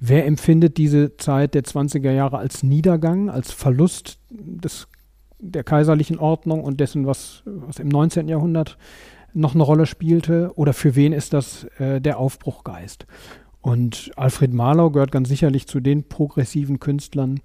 Wer 0.00 0.26
empfindet 0.26 0.76
diese 0.76 1.16
Zeit 1.16 1.54
der 1.54 1.62
20er 1.62 2.10
Jahre 2.10 2.38
als 2.38 2.62
Niedergang, 2.62 3.30
als 3.30 3.52
Verlust 3.52 4.18
des, 4.30 4.88
der 5.38 5.64
kaiserlichen 5.64 6.18
Ordnung 6.18 6.62
und 6.64 6.80
dessen, 6.80 7.06
was, 7.06 7.42
was 7.44 7.78
im 7.78 7.88
19. 7.88 8.28
Jahrhundert 8.28 8.76
noch 9.32 9.54
eine 9.54 9.62
Rolle 9.62 9.86
spielte? 9.86 10.52
Oder 10.56 10.72
für 10.72 10.96
wen 10.96 11.12
ist 11.12 11.32
das 11.32 11.64
äh, 11.78 12.00
der 12.00 12.18
Aufbruchgeist? 12.18 13.06
Und 13.66 14.12
Alfred 14.14 14.52
Marlau 14.52 14.90
gehört 14.90 15.10
ganz 15.10 15.28
sicherlich 15.28 15.66
zu 15.66 15.80
den 15.80 16.04
progressiven 16.04 16.78
Künstlern, 16.78 17.40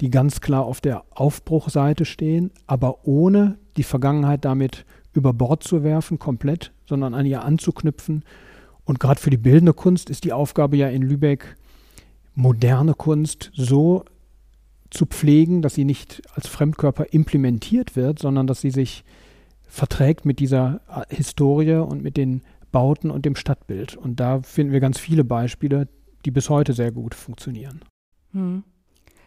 die 0.00 0.10
ganz 0.10 0.40
klar 0.40 0.64
auf 0.64 0.80
der 0.80 1.04
Aufbruchseite 1.10 2.06
stehen, 2.06 2.50
aber 2.66 3.06
ohne 3.06 3.56
die 3.76 3.84
Vergangenheit 3.84 4.44
damit 4.44 4.84
über 5.12 5.32
Bord 5.32 5.62
zu 5.62 5.84
werfen, 5.84 6.18
komplett, 6.18 6.72
sondern 6.86 7.14
an 7.14 7.24
ihr 7.24 7.44
anzuknüpfen. 7.44 8.24
Und 8.84 8.98
gerade 8.98 9.20
für 9.20 9.30
die 9.30 9.36
bildende 9.36 9.72
Kunst 9.72 10.10
ist 10.10 10.24
die 10.24 10.32
Aufgabe 10.32 10.76
ja 10.76 10.88
in 10.88 11.02
Lübeck, 11.02 11.56
moderne 12.34 12.94
Kunst 12.94 13.52
so 13.54 14.04
zu 14.90 15.06
pflegen, 15.06 15.62
dass 15.62 15.76
sie 15.76 15.84
nicht 15.84 16.20
als 16.34 16.48
Fremdkörper 16.48 17.12
implementiert 17.12 17.94
wird, 17.94 18.18
sondern 18.18 18.48
dass 18.48 18.60
sie 18.60 18.72
sich 18.72 19.04
verträgt 19.68 20.24
mit 20.24 20.40
dieser 20.40 20.80
äh, 20.88 21.14
Historie 21.14 21.74
und 21.74 22.02
mit 22.02 22.16
den 22.16 22.42
Bauten 22.72 23.10
und 23.10 23.24
dem 23.24 23.36
Stadtbild. 23.36 23.96
Und 23.96 24.20
da 24.20 24.42
finden 24.42 24.72
wir 24.72 24.80
ganz 24.80 24.98
viele 24.98 25.24
Beispiele, 25.24 25.88
die 26.24 26.30
bis 26.30 26.50
heute 26.50 26.72
sehr 26.72 26.92
gut 26.92 27.14
funktionieren. 27.14 27.80
Hm. 28.32 28.64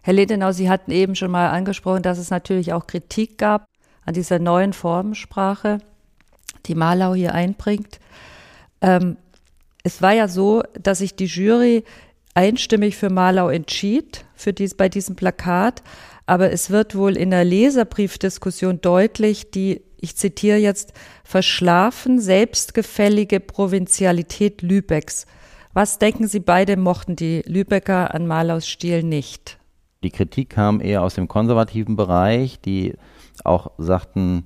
Herr 0.02 0.14
Ledenau, 0.14 0.52
Sie 0.52 0.70
hatten 0.70 0.92
eben 0.92 1.16
schon 1.16 1.32
mal 1.32 1.50
angesprochen, 1.50 2.04
dass 2.04 2.18
es 2.18 2.30
natürlich 2.30 2.74
auch 2.74 2.88
Kritik 2.88 3.38
gab 3.38 3.66
an 4.06 4.14
dieser 4.14 4.40
neuen 4.40 4.74
Formensprache, 4.74 5.80
die 6.66 6.76
Malau 6.76 7.16
hier 7.16 7.34
einbringt. 7.34 8.00
Ähm, 8.82 9.18
es 9.84 10.02
war 10.02 10.14
ja 10.14 10.28
so, 10.28 10.64
dass 10.74 11.00
sich 11.00 11.16
die 11.16 11.26
Jury 11.26 11.84
einstimmig 12.34 12.98
für 12.98 13.10
Malau 13.10 13.50
entschied, 13.50 14.26
für 14.36 14.54
dies, 14.54 14.76
bei 14.76 14.90
diesem 14.90 15.16
Plakat. 15.16 15.84
Aber 16.26 16.52
es 16.52 16.70
wird 16.70 16.96
wohl 16.96 17.18
in 17.18 17.32
der 17.32 17.44
Leserbriefdiskussion 17.44 18.82
deutlich, 18.82 19.52
die 19.52 19.82
ich 20.04 20.18
zitiere 20.18 20.58
jetzt, 20.58 20.94
verschlafen, 21.24 22.20
selbstgefällige 22.20 23.40
Provinzialität 23.40 24.62
Lübecks. 24.62 25.26
Was 25.72 25.98
denken 25.98 26.28
Sie 26.28 26.42
beide 26.42 26.76
mochten 26.76 27.16
die 27.16 27.42
Lübecker 27.46 28.14
an 28.14 28.28
Malaus 28.28 28.68
Stil 28.68 29.02
nicht? 29.02 29.58
Die 30.04 30.12
Kritik 30.12 30.50
kam 30.50 30.82
eher 30.82 31.02
aus 31.02 31.16
dem 31.16 31.30
konservativen 31.30 31.96
Bereich, 31.96 32.60
die 32.60 32.96
auch 33.46 33.72
sagten, 33.78 34.44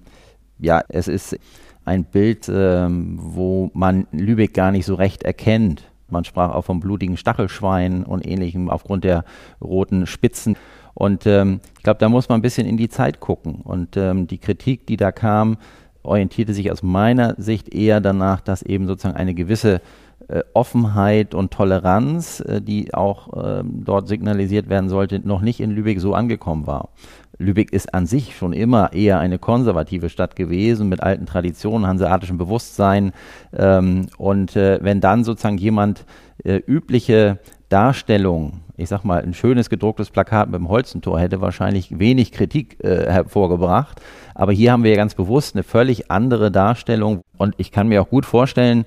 ja, 0.60 0.84
es 0.90 1.08
ist 1.08 1.38
ein 1.86 2.06
Bild, 2.06 2.48
ähm, 2.54 3.18
wo 3.20 3.72
man 3.74 4.06
Lübeck 4.12 4.54
gar 4.54 4.72
nicht 4.72 4.86
so 4.86 4.94
recht 4.94 5.24
erkennt. 5.24 5.90
Man 6.10 6.24
sprach 6.24 6.54
auch 6.54 6.66
vom 6.66 6.80
blutigen 6.80 7.18
Stachelschwein 7.18 8.04
und 8.04 8.26
ähnlichem 8.26 8.70
aufgrund 8.70 9.04
der 9.04 9.26
roten 9.60 10.06
Spitzen. 10.06 10.56
Und 10.98 11.28
ähm, 11.28 11.60
ich 11.78 11.84
glaube, 11.84 12.00
da 12.00 12.10
muss 12.10 12.28
man 12.28 12.40
ein 12.40 12.42
bisschen 12.42 12.66
in 12.66 12.76
die 12.76 12.90
Zeit 12.90 13.20
gucken. 13.20 13.62
Und 13.64 13.96
ähm, 13.98 14.26
die 14.26 14.40
Kritik, 14.40 14.88
die 14.88 14.98
da 14.98 15.12
kam, 15.12 15.58
orientierte 16.02 16.56
sich 16.56 16.72
aus 16.72 16.82
meiner 16.82 17.36
Sicht 17.38 17.72
eher 17.72 18.02
danach, 18.02 18.42
dass 18.42 18.64
eben 18.64 18.88
sozusagen 18.88 19.16
eine 19.16 19.36
gewisse 19.36 19.80
äh, 20.28 20.42
Offenheit 20.56 21.36
und 21.36 21.52
Toleranz, 21.52 22.40
äh, 22.40 22.62
die 22.62 22.96
auch 22.96 23.32
äh, 23.42 23.64
dort 23.64 24.08
signalisiert 24.08 24.70
werden 24.70 24.90
sollte, 24.90 25.20
noch 25.20 25.42
nicht 25.42 25.60
in 25.60 25.70
Lübeck 25.70 26.00
so 26.00 26.16
angekommen 26.16 26.66
war. 26.66 26.90
Lübeck 27.38 27.72
ist 27.72 27.94
an 27.94 28.08
sich 28.08 28.36
schon 28.36 28.54
immer 28.54 28.92
eher 28.92 29.20
eine 29.20 29.38
konservative 29.38 30.10
Stadt 30.10 30.36
gewesen 30.36 30.90
mit 30.90 31.04
alten 31.04 31.28
Traditionen, 31.28 31.86
hanseatischem 31.86 32.40
Bewusstsein. 32.40 33.12
Ähm, 33.56 34.08
und 34.18 34.56
äh, 34.56 34.80
wenn 34.82 35.00
dann 35.00 35.24
sozusagen 35.24 35.60
jemand 35.60 36.06
übliche 36.44 37.40
Darstellung 37.68 38.62
ich 38.78 38.90
sag 38.90 39.04
mal, 39.04 39.22
ein 39.22 39.34
schönes 39.34 39.70
gedrucktes 39.70 40.12
Plakat 40.12 40.50
mit 40.50 40.60
dem 40.60 40.70
Holzentor 40.70 41.20
hätte 41.20 41.42
wahrscheinlich 41.42 42.00
wenig 42.00 42.32
Kritik 42.32 42.78
äh, 42.84 43.12
hervorgebracht. 43.12 44.00
Aber 44.36 44.52
hier 44.52 44.72
haben 44.72 44.84
wir 44.84 44.92
ja 44.92 44.98
ganz 44.98 45.16
bewusst 45.16 45.56
eine 45.56 45.64
völlig 45.64 46.12
andere 46.12 46.52
Darstellung. 46.52 47.22
Und 47.38 47.56
ich 47.58 47.72
kann 47.72 47.88
mir 47.88 48.02
auch 48.02 48.10
gut 48.10 48.26
vorstellen, 48.26 48.86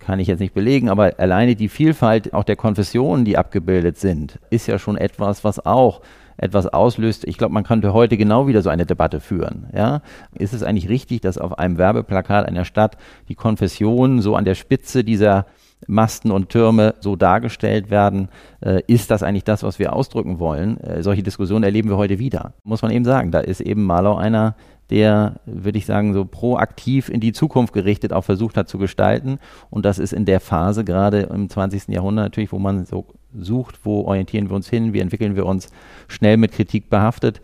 kann 0.00 0.18
ich 0.18 0.28
jetzt 0.28 0.40
nicht 0.40 0.54
belegen, 0.54 0.88
aber 0.88 1.18
alleine 1.18 1.54
die 1.54 1.68
Vielfalt 1.68 2.34
auch 2.34 2.44
der 2.44 2.56
Konfessionen, 2.56 3.24
die 3.24 3.36
abgebildet 3.36 3.98
sind, 3.98 4.38
ist 4.50 4.66
ja 4.66 4.78
schon 4.78 4.96
etwas, 4.96 5.44
was 5.44 5.64
auch 5.64 6.00
etwas 6.36 6.66
auslöst. 6.66 7.24
Ich 7.24 7.36
glaube, 7.36 7.52
man 7.52 7.64
könnte 7.64 7.92
heute 7.92 8.16
genau 8.16 8.46
wieder 8.46 8.62
so 8.62 8.70
eine 8.70 8.86
Debatte 8.86 9.20
führen. 9.20 9.68
Ja? 9.74 10.00
Ist 10.34 10.54
es 10.54 10.62
eigentlich 10.62 10.88
richtig, 10.88 11.20
dass 11.20 11.38
auf 11.38 11.58
einem 11.58 11.76
Werbeplakat 11.76 12.46
einer 12.48 12.64
Stadt 12.64 12.96
die 13.28 13.34
Konfessionen 13.34 14.22
so 14.22 14.36
an 14.36 14.44
der 14.44 14.54
Spitze 14.54 15.04
dieser 15.04 15.46
Masten 15.86 16.30
und 16.30 16.48
Türme 16.48 16.94
so 17.00 17.16
dargestellt 17.16 17.90
werden, 17.90 18.28
äh, 18.60 18.82
ist 18.86 19.10
das 19.10 19.22
eigentlich 19.22 19.44
das, 19.44 19.62
was 19.62 19.78
wir 19.78 19.92
ausdrücken 19.92 20.38
wollen? 20.38 20.78
Äh, 20.78 21.02
solche 21.02 21.22
Diskussionen 21.22 21.64
erleben 21.64 21.88
wir 21.88 21.96
heute 21.96 22.18
wieder. 22.18 22.52
Muss 22.64 22.82
man 22.82 22.90
eben 22.90 23.04
sagen, 23.04 23.30
da 23.30 23.40
ist 23.40 23.60
eben 23.60 23.84
Malau 23.84 24.16
einer, 24.16 24.54
der, 24.90 25.36
würde 25.46 25.78
ich 25.78 25.86
sagen, 25.86 26.12
so 26.12 26.24
proaktiv 26.24 27.08
in 27.08 27.20
die 27.20 27.32
Zukunft 27.32 27.72
gerichtet 27.72 28.12
auch 28.12 28.24
versucht 28.24 28.56
hat 28.56 28.68
zu 28.68 28.76
gestalten. 28.78 29.38
Und 29.70 29.84
das 29.84 29.98
ist 29.98 30.12
in 30.12 30.24
der 30.24 30.40
Phase 30.40 30.84
gerade 30.84 31.20
im 31.20 31.48
20. 31.48 31.88
Jahrhundert 31.88 32.26
natürlich, 32.26 32.52
wo 32.52 32.58
man 32.58 32.84
so 32.84 33.06
sucht, 33.38 33.78
wo 33.84 34.02
orientieren 34.02 34.48
wir 34.48 34.56
uns 34.56 34.68
hin, 34.68 34.92
wie 34.92 34.98
entwickeln 34.98 35.36
wir 35.36 35.46
uns 35.46 35.70
schnell 36.08 36.36
mit 36.36 36.52
Kritik 36.52 36.90
behaftet, 36.90 37.40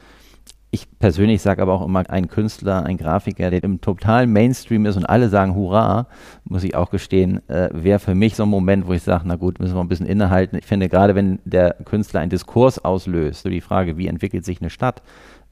ich 0.77 0.99
persönlich 0.99 1.41
sage 1.41 1.63
aber 1.63 1.73
auch 1.73 1.85
immer, 1.85 2.09
ein 2.11 2.29
Künstler, 2.29 2.85
ein 2.85 2.99
Grafiker, 2.99 3.51
der 3.51 3.65
im 3.65 3.81
totalen 3.81 4.31
Mainstream 4.33 4.85
ist 4.85 4.97
und 4.97 5.07
alle 5.07 5.31
sagen 5.31 5.55
Hurra, 5.55 6.07
muss 6.45 6.65
ich 6.65 6.75
auch 6.75 6.91
gestehen, 6.91 7.41
äh, 7.49 7.71
wäre 7.73 7.99
für 7.99 8.15
mich 8.15 8.37
so 8.37 8.43
ein 8.43 8.51
Moment, 8.51 8.87
wo 8.87 8.93
ich 8.93 9.03
sage, 9.03 9.25
na 9.27 9.37
gut, 9.37 9.59
müssen 9.59 9.75
wir 9.75 9.81
ein 9.81 9.89
bisschen 9.89 10.07
innehalten. 10.07 10.59
Ich 10.59 10.67
finde, 10.67 10.89
gerade 10.89 11.15
wenn 11.15 11.39
der 11.45 11.75
Künstler 11.85 12.21
einen 12.21 12.31
Diskurs 12.31 12.79
auslöst, 12.79 13.43
so 13.43 13.49
die 13.49 13.63
Frage, 13.63 13.97
wie 13.97 14.07
entwickelt 14.07 14.45
sich 14.45 14.61
eine 14.61 14.69
Stadt, 14.69 15.03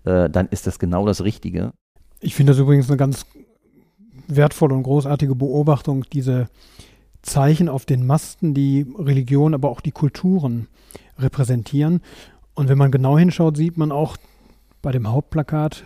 äh, 0.05 0.29
dann 0.29 0.47
ist 0.49 0.67
das 0.67 0.79
genau 0.79 1.07
das 1.07 1.25
Richtige. 1.25 1.73
Ich 2.21 2.35
finde 2.35 2.53
das 2.53 2.61
übrigens 2.61 2.89
eine 2.89 2.99
ganz 2.99 3.25
wertvolle 4.29 4.75
und 4.75 4.83
großartige 4.83 5.35
Beobachtung, 5.35 6.05
diese 6.13 6.49
Zeichen 7.23 7.71
auf 7.71 7.87
den 7.87 8.07
Masten, 8.07 8.53
die 8.53 8.87
Religion, 8.99 9.55
aber 9.55 9.71
auch 9.71 9.81
die 9.81 9.93
Kulturen 9.93 10.69
repräsentieren. 11.19 12.03
Und 12.55 12.69
wenn 12.69 12.79
man 12.79 12.91
genau 12.91 13.19
hinschaut, 13.19 13.57
sieht 13.57 13.79
man 13.79 13.91
auch 13.91 14.17
bei 14.85 14.93
dem 14.93 15.11
Hauptplakat. 15.11 15.85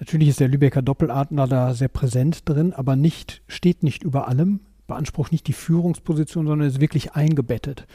Natürlich 0.00 0.28
ist 0.28 0.40
der 0.40 0.48
Lübecker 0.48 0.80
Doppeladler 0.80 1.46
da 1.46 1.74
sehr 1.74 1.88
präsent 1.88 2.48
drin, 2.48 2.72
aber 2.72 2.96
nicht, 2.96 3.42
steht 3.46 3.82
nicht 3.82 4.02
über 4.02 4.28
allem, 4.28 4.60
beansprucht 4.86 5.30
nicht 5.30 5.46
die 5.46 5.52
Führungsposition, 5.52 6.46
sondern 6.46 6.66
ist 6.66 6.80
wirklich 6.80 7.12
eingebettet. 7.12 7.86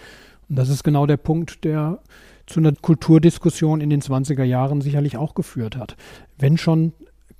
Und 0.47 0.57
das 0.57 0.69
ist 0.69 0.83
genau 0.83 1.07
der 1.07 1.17
Punkt, 1.17 1.63
der 1.63 1.99
zu 2.45 2.59
einer 2.59 2.73
Kulturdiskussion 2.73 3.81
in 3.81 3.89
den 3.89 4.01
20er 4.01 4.43
Jahren 4.43 4.81
sicherlich 4.81 5.17
auch 5.17 5.33
geführt 5.33 5.75
hat. 5.75 5.97
Wenn 6.37 6.59
schon 6.59 6.93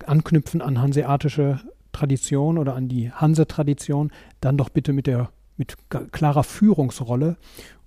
anknüpfen 0.03 0.63
an 0.63 0.81
hanseatische 0.81 1.59
Tradition 1.91 2.57
oder 2.57 2.75
an 2.75 2.89
die 2.89 3.11
Hanse-Tradition, 3.11 4.11
dann 4.41 4.57
doch 4.57 4.69
bitte 4.69 4.93
mit 4.93 5.05
der 5.05 5.29
mit 5.57 5.75
klarer 6.11 6.43
Führungsrolle 6.43 7.37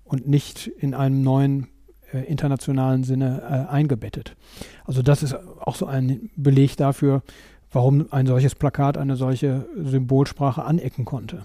und 0.04 0.28
nicht 0.28 0.68
in 0.68 0.94
einem 0.94 1.22
neuen 1.22 1.66
äh, 2.12 2.20
internationalen 2.20 3.04
Sinne 3.04 3.66
äh, 3.68 3.72
eingebettet. 3.72 4.36
Also 4.84 5.02
das 5.02 5.22
ist 5.22 5.34
auch 5.60 5.76
so 5.76 5.86
ein 5.86 6.30
Beleg 6.36 6.76
dafür, 6.76 7.22
warum 7.70 8.06
ein 8.12 8.26
solches 8.26 8.54
Plakat 8.54 8.96
eine 8.96 9.16
solche 9.16 9.66
Symbolsprache 9.76 10.64
anecken 10.64 11.04
konnte. 11.04 11.44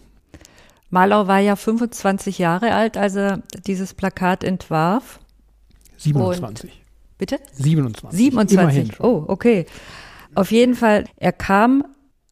Malau 0.89 1.27
war 1.27 1.39
ja 1.39 1.55
25 1.55 2.37
Jahre 2.37 2.73
alt, 2.73 2.97
als 2.97 3.15
er 3.15 3.41
dieses 3.65 3.93
Plakat 3.93 4.43
entwarf. 4.43 5.19
27. 5.97 6.69
Und, 6.69 6.79
bitte? 7.17 7.39
27. 7.53 8.17
27. 8.17 8.99
Oh, 8.99 9.25
okay. 9.27 9.65
Auf 10.35 10.51
jeden 10.51 10.75
Fall, 10.75 11.05
er 11.17 11.31
kam 11.31 11.83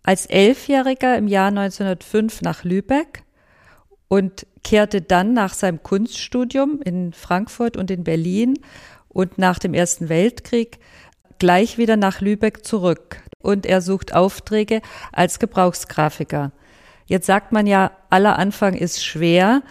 als 0.04 0.26
Elfjähriger 0.26 1.18
im 1.18 1.28
Jahr 1.28 1.48
1905 1.48 2.42
nach 2.42 2.64
Lübeck 2.64 3.24
und 4.12 4.46
kehrte 4.62 5.02
dann 5.02 5.34
nach 5.34 5.54
seinem 5.54 5.84
Kunststudium 5.84 6.82
in 6.84 7.14
Frankfurt 7.14 7.78
und 7.78 7.90
in 7.90 8.04
Berlin 8.04 8.60
und 9.08 9.38
nach 9.38 9.58
dem 9.58 9.74
Ersten 9.74 10.10
Weltkrieg 10.10 10.80
gleich 11.40 11.78
wieder 11.78 11.96
nach 11.96 12.20
Lübeck 12.20 12.66
zurück. 12.66 13.24
und 13.40 13.66
er 13.66 13.82
sucht 13.82 14.14
Aufträge 14.14 14.82
als 15.14 15.40
Gebrauchsgrafiker. 15.40 16.52
Jetzt 17.06 17.26
sagt 17.26 17.54
man 17.54 17.66
ja, 17.66 17.92
aller 18.10 18.38
Anfang 18.38 18.74
ist 18.74 19.04
schwer. 19.04 19.64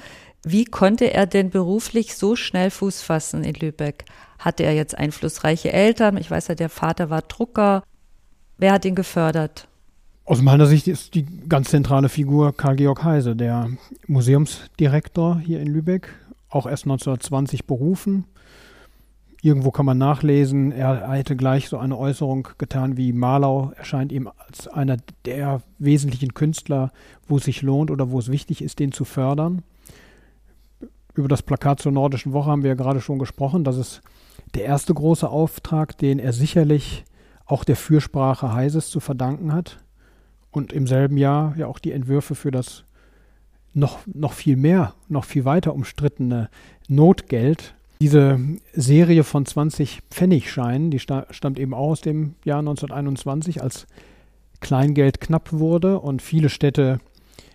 Wie 0.43 0.65
konnte 0.65 1.13
er 1.13 1.27
denn 1.27 1.51
beruflich 1.51 2.17
so 2.17 2.35
schnell 2.35 2.71
Fuß 2.71 3.03
fassen 3.03 3.45
in 3.45 3.55
Lübeck? 3.55 4.07
Hatte 4.39 4.63
er 4.63 4.75
jetzt 4.75 4.97
einflussreiche 4.97 5.71
Eltern? 5.71 6.17
Ich 6.17 6.31
weiß 6.31 6.49
ja, 6.49 6.55
der 6.55 6.71
Vater 6.71 7.11
war 7.11 7.23
Drucker. 7.23 7.85
Wer 8.57 8.73
hat 8.73 8.87
ihn 8.87 8.95
gefördert? 8.95 9.69
Aus 10.25 10.43
meiner 10.43 10.67
Sicht 10.67 10.87
ist 10.87 11.15
die 11.15 11.27
ganz 11.49 11.71
zentrale 11.71 12.09
Figur 12.09 12.57
Karl-Georg 12.57 13.03
Heise, 13.03 13.35
der 13.35 13.71
Museumsdirektor 14.07 15.41
hier 15.41 15.61
in 15.61 15.67
Lübeck, 15.67 16.15
auch 16.49 16.67
erst 16.67 16.85
1920 16.85 17.67
berufen. 17.67 18.27
Irgendwo 19.43 19.71
kann 19.71 19.87
man 19.87 19.99
nachlesen, 19.99 20.71
er 20.71 21.11
hätte 21.13 21.35
gleich 21.35 21.69
so 21.69 21.79
eine 21.79 21.97
Äußerung 21.97 22.49
getan 22.59 22.99
wie 22.99 23.13
Marlau 23.13 23.73
erscheint 23.75 24.13
ihm 24.13 24.31
als 24.47 24.69
einer 24.69 24.99
der 25.25 25.63
wesentlichen 25.79 26.35
Künstler, 26.35 26.93
wo 27.27 27.39
es 27.39 27.45
sich 27.45 27.63
lohnt 27.63 27.91
oder 27.91 28.11
wo 28.11 28.19
es 28.19 28.31
wichtig 28.31 28.63
ist, 28.63 28.79
den 28.79 28.93
zu 28.93 29.07
fördern. 29.07 29.63
Über 31.15 31.27
das 31.27 31.43
Plakat 31.43 31.81
zur 31.81 31.93
Nordischen 31.93 32.33
Woche 32.35 32.51
haben 32.51 32.63
wir 32.63 32.69
ja 32.69 32.77
gerade 32.77 33.01
schon 33.01 33.19
gesprochen. 33.19 33.65
Das 33.65 33.79
ist 33.79 34.03
der 34.55 34.65
erste 34.65 34.93
große 34.93 35.29
Auftrag, 35.29 35.97
den 35.99 36.19
er 36.19 36.35
sicherlich 36.35 37.05
auch 37.47 37.65
der 37.65 37.77
Fürsprache 37.77 38.53
Heises 38.53 38.91
zu 38.91 39.01
verdanken 39.01 39.53
hat 39.53 39.79
und 40.51 40.73
im 40.73 40.87
selben 40.87 41.17
Jahr 41.17 41.55
ja 41.57 41.67
auch 41.67 41.79
die 41.79 41.93
Entwürfe 41.93 42.35
für 42.35 42.51
das 42.51 42.85
noch, 43.73 44.01
noch 44.07 44.33
viel 44.33 44.57
mehr, 44.57 44.95
noch 45.09 45.25
viel 45.25 45.45
weiter 45.45 45.75
umstrittene 45.75 46.49
Notgeld. 46.89 47.75
Diese 48.01 48.41
Serie 48.73 49.25
von 49.25 49.47
20 49.47 50.01
Pfennigscheinen, 50.11 50.91
die 50.91 50.99
sta 50.99 51.27
stammt 51.31 51.59
eben 51.59 51.75
auch 51.75 51.91
aus 51.91 52.01
dem 52.01 52.35
Jahr 52.45 52.61
1921, 52.61 53.63
als 53.63 53.87
Kleingeld 54.61 55.21
knapp 55.21 55.53
wurde 55.53 56.01
und 56.01 56.23
viele 56.23 56.49
Städte 56.49 57.01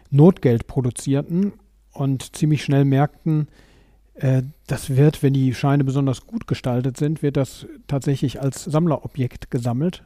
Notgeld 0.10 0.68
produzierten 0.68 1.54
und 1.92 2.36
ziemlich 2.36 2.64
schnell 2.64 2.86
merkten, 2.86 3.48
äh, 4.16 4.44
das 4.68 4.96
wird, 4.96 5.24
wenn 5.24 5.34
die 5.34 5.54
Scheine 5.54 5.84
besonders 5.84 6.26
gut 6.26 6.48
gestaltet 6.48 6.98
sind, 6.98 7.22
wird 7.22 7.38
das 7.38 7.68
tatsächlich 7.88 8.42
als 8.42 8.64
Sammlerobjekt 8.64 9.52
gesammelt 9.52 10.04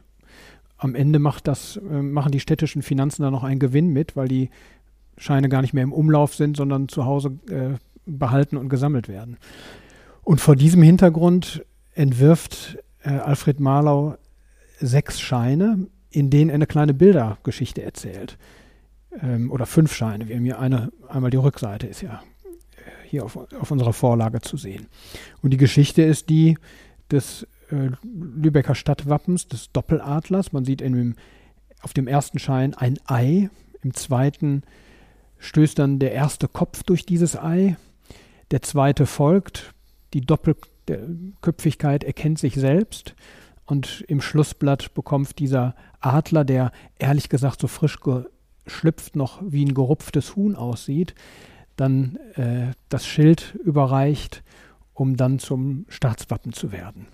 am 0.80 0.94
Ende 0.94 1.18
macht 1.18 1.46
das, 1.46 1.76
äh, 1.76 2.02
machen 2.02 2.32
die 2.32 2.40
städtischen 2.40 2.82
Finanzen 2.82 3.22
da 3.22 3.30
noch 3.30 3.44
einen 3.44 3.60
Gewinn 3.60 3.88
mit, 3.92 4.16
weil 4.16 4.28
die 4.28 4.50
Scheine 5.18 5.48
gar 5.48 5.60
nicht 5.60 5.74
mehr 5.74 5.84
im 5.84 5.92
Umlauf 5.92 6.34
sind, 6.34 6.56
sondern 6.56 6.88
zu 6.88 7.04
Hause 7.04 7.38
äh, 7.48 7.76
behalten 8.06 8.56
und 8.56 8.68
gesammelt 8.68 9.08
werden. 9.08 9.36
Und 10.22 10.40
vor 10.40 10.56
diesem 10.56 10.82
Hintergrund 10.82 11.64
entwirft 11.94 12.78
äh, 13.02 13.10
Alfred 13.10 13.60
Marlau 13.60 14.16
sechs 14.78 15.20
Scheine, 15.20 15.86
in 16.10 16.30
denen 16.30 16.50
er 16.50 16.54
eine 16.54 16.66
kleine 16.66 16.94
Bildergeschichte 16.94 17.82
erzählt. 17.82 18.38
Ähm, 19.22 19.50
oder 19.50 19.66
fünf 19.66 19.94
Scheine. 19.94 20.28
Wir 20.28 20.36
haben 20.36 20.44
hier 20.44 20.58
eine, 20.58 20.90
einmal 21.08 21.30
die 21.30 21.36
Rückseite 21.36 21.86
ist 21.86 22.00
ja 22.00 22.22
hier 23.10 23.24
auf, 23.24 23.36
auf 23.36 23.70
unserer 23.70 23.92
Vorlage 23.92 24.40
zu 24.40 24.56
sehen. 24.56 24.86
Und 25.42 25.50
die 25.50 25.56
Geschichte 25.56 26.02
ist 26.02 26.30
die 26.30 26.56
des 27.10 27.46
äh, 27.70 27.90
Lübecker 28.02 28.74
Stadtwappens 28.74 29.48
des 29.48 29.72
Doppeladlers. 29.72 30.52
Man 30.52 30.64
sieht 30.64 30.80
dem, 30.80 31.16
auf 31.82 31.92
dem 31.92 32.06
ersten 32.06 32.38
Schein 32.38 32.74
ein 32.74 32.98
Ei, 33.06 33.50
im 33.82 33.94
zweiten 33.94 34.62
stößt 35.38 35.78
dann 35.78 35.98
der 35.98 36.12
erste 36.12 36.48
Kopf 36.48 36.82
durch 36.82 37.06
dieses 37.06 37.36
Ei, 37.36 37.76
der 38.50 38.62
zweite 38.62 39.06
folgt, 39.06 39.72
die 40.12 40.20
Doppelköpfigkeit 40.20 42.04
erkennt 42.04 42.38
sich 42.38 42.54
selbst 42.54 43.14
und 43.64 44.04
im 44.08 44.20
Schlussblatt 44.20 44.94
bekommt 44.94 45.38
dieser 45.38 45.74
Adler, 46.00 46.44
der 46.44 46.72
ehrlich 46.98 47.28
gesagt 47.28 47.60
so 47.60 47.68
frisch 47.68 47.98
geschlüpft 48.00 49.16
noch 49.16 49.40
wie 49.44 49.64
ein 49.64 49.74
gerupftes 49.74 50.36
Huhn 50.36 50.56
aussieht, 50.56 51.14
dann 51.76 52.16
äh, 52.34 52.72
das 52.88 53.06
Schild 53.06 53.54
überreicht, 53.64 54.42
um 54.92 55.16
dann 55.16 55.38
zum 55.38 55.86
Staatswappen 55.88 56.52
zu 56.52 56.72
werden. 56.72 57.06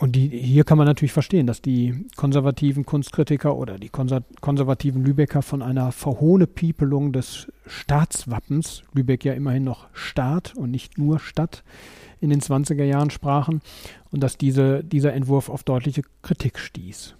Und 0.00 0.12
die, 0.14 0.28
hier 0.28 0.62
kann 0.62 0.78
man 0.78 0.86
natürlich 0.86 1.12
verstehen, 1.12 1.48
dass 1.48 1.60
die 1.60 2.06
konservativen 2.14 2.86
Kunstkritiker 2.86 3.56
oder 3.56 3.78
die 3.78 3.88
konservativen 3.88 5.04
Lübecker 5.04 5.42
von 5.42 5.60
einer 5.60 5.90
Verhohnepiepelung 5.90 7.12
des 7.12 7.48
Staatswappens, 7.66 8.84
Lübeck 8.94 9.24
ja 9.24 9.32
immerhin 9.32 9.64
noch 9.64 9.88
Staat 9.92 10.54
und 10.54 10.70
nicht 10.70 10.98
nur 10.98 11.18
Stadt, 11.18 11.64
in 12.20 12.30
den 12.30 12.40
20er 12.40 12.84
Jahren 12.84 13.10
sprachen 13.10 13.60
und 14.10 14.22
dass 14.22 14.38
diese, 14.38 14.84
dieser 14.84 15.14
Entwurf 15.14 15.48
auf 15.48 15.64
deutliche 15.64 16.02
Kritik 16.22 16.60
stieß. 16.60 17.17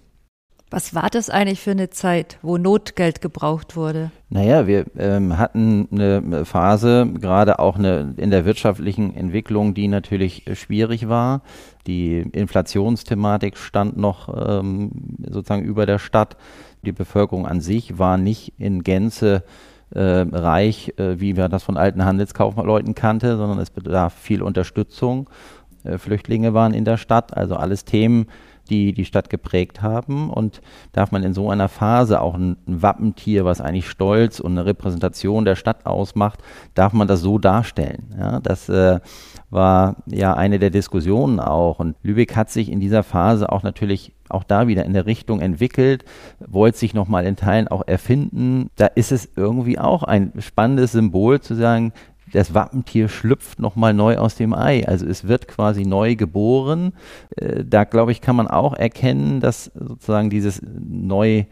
Was 0.71 0.93
war 0.93 1.09
das 1.09 1.31
eigentlich 1.31 1.61
für 1.61 1.71
eine 1.71 1.89
Zeit, 1.89 2.37
wo 2.43 2.57
Notgeld 2.57 3.21
gebraucht 3.21 3.75
wurde? 3.75 4.11
Naja, 4.29 4.67
wir 4.67 4.85
ähm, 4.99 5.39
hatten 5.39 5.87
eine 5.91 6.45
Phase, 6.45 7.07
gerade 7.19 7.57
auch 7.57 7.75
eine, 7.75 8.13
in 8.17 8.29
der 8.29 8.45
wirtschaftlichen 8.45 9.15
Entwicklung, 9.15 9.73
die 9.73 9.87
natürlich 9.87 10.45
schwierig 10.53 11.09
war. 11.09 11.41
Die 11.87 12.19
Inflationsthematik 12.19 13.57
stand 13.57 13.97
noch 13.97 14.29
ähm, 14.29 14.91
sozusagen 15.27 15.63
über 15.63 15.87
der 15.87 15.97
Stadt. 15.97 16.37
Die 16.85 16.91
Bevölkerung 16.91 17.47
an 17.47 17.61
sich 17.61 17.97
war 17.97 18.19
nicht 18.19 18.53
in 18.59 18.83
Gänze 18.83 19.43
äh, 19.89 20.01
reich, 20.01 20.93
äh, 20.97 21.19
wie 21.19 21.35
wir 21.35 21.49
das 21.49 21.63
von 21.63 21.77
alten 21.77 22.05
Handelskaufleuten 22.05 22.93
kannte, 22.93 23.37
sondern 23.37 23.57
es 23.57 23.71
bedarf 23.71 24.13
viel 24.13 24.43
Unterstützung. 24.43 25.31
Äh, 25.83 25.97
Flüchtlinge 25.97 26.53
waren 26.53 26.75
in 26.75 26.85
der 26.85 26.97
Stadt, 26.97 27.35
also 27.35 27.55
alles 27.55 27.85
Themen, 27.85 28.27
die 28.69 28.93
die 28.93 29.05
Stadt 29.05 29.29
geprägt 29.29 29.81
haben. 29.81 30.29
Und 30.29 30.61
darf 30.91 31.11
man 31.11 31.23
in 31.23 31.33
so 31.33 31.49
einer 31.49 31.69
Phase 31.69 32.21
auch 32.21 32.35
ein, 32.35 32.57
Wappentier, 32.65 33.45
was 33.45 33.61
eigentlich 33.61 33.89
Stolz 33.89 34.39
und 34.39 34.53
eine 34.53 34.65
Repräsentation 34.65 35.45
der 35.45 35.55
Stadt 35.55 35.85
ausmacht, 35.85 36.41
darf 36.75 36.93
man 36.93 37.07
das 37.07 37.21
so 37.21 37.37
darstellen. 37.37 38.15
Ja, 38.17 38.39
das 38.39 38.69
äh, 38.69 38.99
war 39.49 39.97
ja 40.05 40.33
eine 40.33 40.59
der 40.59 40.69
Diskussionen 40.69 41.39
auch. 41.39 41.79
Und 41.79 41.95
Lübeck 42.03 42.35
hat 42.35 42.49
sich 42.49 42.71
in 42.71 42.79
dieser 42.79 43.03
Phase 43.03 43.51
auch 43.51 43.63
natürlich 43.63 44.13
auch 44.29 44.43
da 44.43 44.67
wieder 44.67 44.85
in 44.85 44.93
der 44.93 45.05
Richtung 45.07 45.41
entwickelt, 45.41 46.05
wollte 46.39 46.77
sich 46.77 46.93
nochmal 46.93 47.25
in 47.25 47.35
Teilen 47.35 47.67
auch 47.67 47.81
erfinden. 47.87 48.69
Da 48.75 48.85
ist 48.85 49.11
es 49.11 49.29
irgendwie 49.35 49.79
auch 49.79 50.03
ein 50.03 50.33
spannendes 50.39 50.91
Symbol 50.91 51.41
zu 51.41 51.55
sagen, 51.55 51.93
das 52.31 52.53
Wappentier 52.53 53.09
schlüpft 53.09 53.59
nochmal 53.59 53.93
neu 53.93 54.17
aus 54.17 54.35
dem 54.35 54.53
Ei. 54.53 54.87
Also 54.87 55.05
es 55.05 55.27
wird 55.27 55.47
quasi 55.47 55.85
neu 55.85 56.15
geboren. 56.15 56.93
Äh, 57.35 57.63
da 57.65 57.83
glaube 57.83 58.11
ich, 58.11 58.21
kann 58.21 58.35
man 58.35 58.47
auch 58.47 58.73
erkennen, 58.73 59.39
dass 59.39 59.71
sozusagen 59.75 60.29
dieses 60.29 60.61
neu 60.63 61.45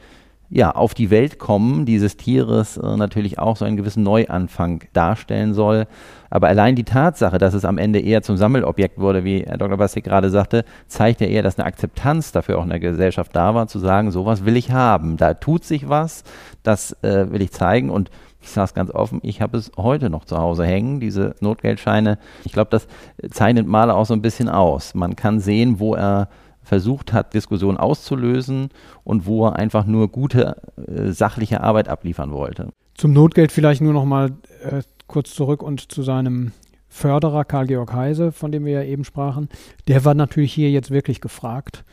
ja, 0.49 0.71
auf 0.71 0.93
die 0.93 1.09
Welt 1.09 1.39
kommen 1.39 1.85
dieses 1.85 2.15
Tieres 2.15 2.77
äh, 2.77 2.95
natürlich 2.95 3.37
auch 3.37 3.57
so 3.57 3.65
einen 3.65 3.75
gewissen 3.75 4.03
Neuanfang 4.03 4.83
darstellen 4.93 5.53
soll. 5.53 5.87
Aber 6.29 6.47
allein 6.47 6.75
die 6.75 6.83
Tatsache, 6.83 7.37
dass 7.37 7.53
es 7.53 7.65
am 7.65 7.77
Ende 7.77 7.99
eher 7.99 8.21
zum 8.21 8.37
Sammelobjekt 8.37 8.97
wurde, 8.97 9.23
wie 9.23 9.43
Herr 9.45 9.57
Dr. 9.57 9.77
Bastik 9.77 10.05
gerade 10.05 10.29
sagte, 10.29 10.63
zeigt 10.87 11.21
ja 11.21 11.27
eher, 11.27 11.43
dass 11.43 11.57
eine 11.57 11.65
Akzeptanz 11.65 12.31
dafür 12.31 12.59
auch 12.59 12.63
in 12.63 12.69
der 12.69 12.79
Gesellschaft 12.79 13.35
da 13.35 13.55
war, 13.55 13.67
zu 13.67 13.79
sagen, 13.79 14.11
sowas 14.11 14.45
will 14.45 14.55
ich 14.55 14.71
haben. 14.71 15.17
Da 15.17 15.33
tut 15.33 15.65
sich 15.65 15.89
was, 15.89 16.23
das 16.63 16.91
äh, 17.03 17.31
will 17.31 17.41
ich 17.41 17.51
zeigen 17.51 17.89
und 17.89 18.09
ich 18.39 18.51
sage 18.51 18.65
es 18.65 18.73
ganz 18.73 18.91
offen, 18.91 19.19
ich 19.23 19.41
habe 19.41 19.57
es 19.57 19.71
heute 19.75 20.09
noch 20.09 20.23
zu 20.23 20.37
Hause 20.37 20.65
hängen, 20.65 21.01
diese 21.01 21.35
Notgeldscheine. 21.41 22.17
Ich 22.45 22.53
glaube, 22.53 22.69
das 22.69 22.87
zeichnet 23.29 23.67
Maler 23.67 23.95
auch 23.95 24.05
so 24.05 24.13
ein 24.13 24.21
bisschen 24.21 24.47
aus. 24.47 24.93
Man 24.93 25.17
kann 25.17 25.41
sehen, 25.41 25.79
wo 25.79 25.95
er 25.95 26.29
versucht 26.67 27.13
hat, 27.13 27.33
Diskussionen 27.33 27.77
auszulösen 27.77 28.69
und 29.03 29.25
wo 29.25 29.45
er 29.47 29.55
einfach 29.55 29.85
nur 29.85 30.09
gute 30.09 30.61
äh, 30.77 31.11
sachliche 31.11 31.61
Arbeit 31.61 31.87
abliefern 31.87 32.31
wollte. 32.31 32.69
Zum 32.93 33.13
Notgeld 33.13 33.51
vielleicht 33.51 33.81
nur 33.81 33.93
noch 33.93 34.05
mal 34.05 34.31
äh, 34.63 34.81
kurz 35.07 35.33
zurück 35.33 35.63
und 35.63 35.91
zu 35.91 36.03
seinem 36.03 36.51
Förderer 36.89 37.45
Karl-Georg 37.45 37.93
Heise, 37.93 38.31
von 38.31 38.51
dem 38.51 38.65
wir 38.65 38.73
ja 38.73 38.83
eben 38.83 39.03
sprachen. 39.03 39.49
Der 39.87 40.05
war 40.05 40.13
natürlich 40.13 40.53
hier 40.53 40.71
jetzt 40.71 40.91
wirklich 40.91 41.21
gefragt, 41.21 41.83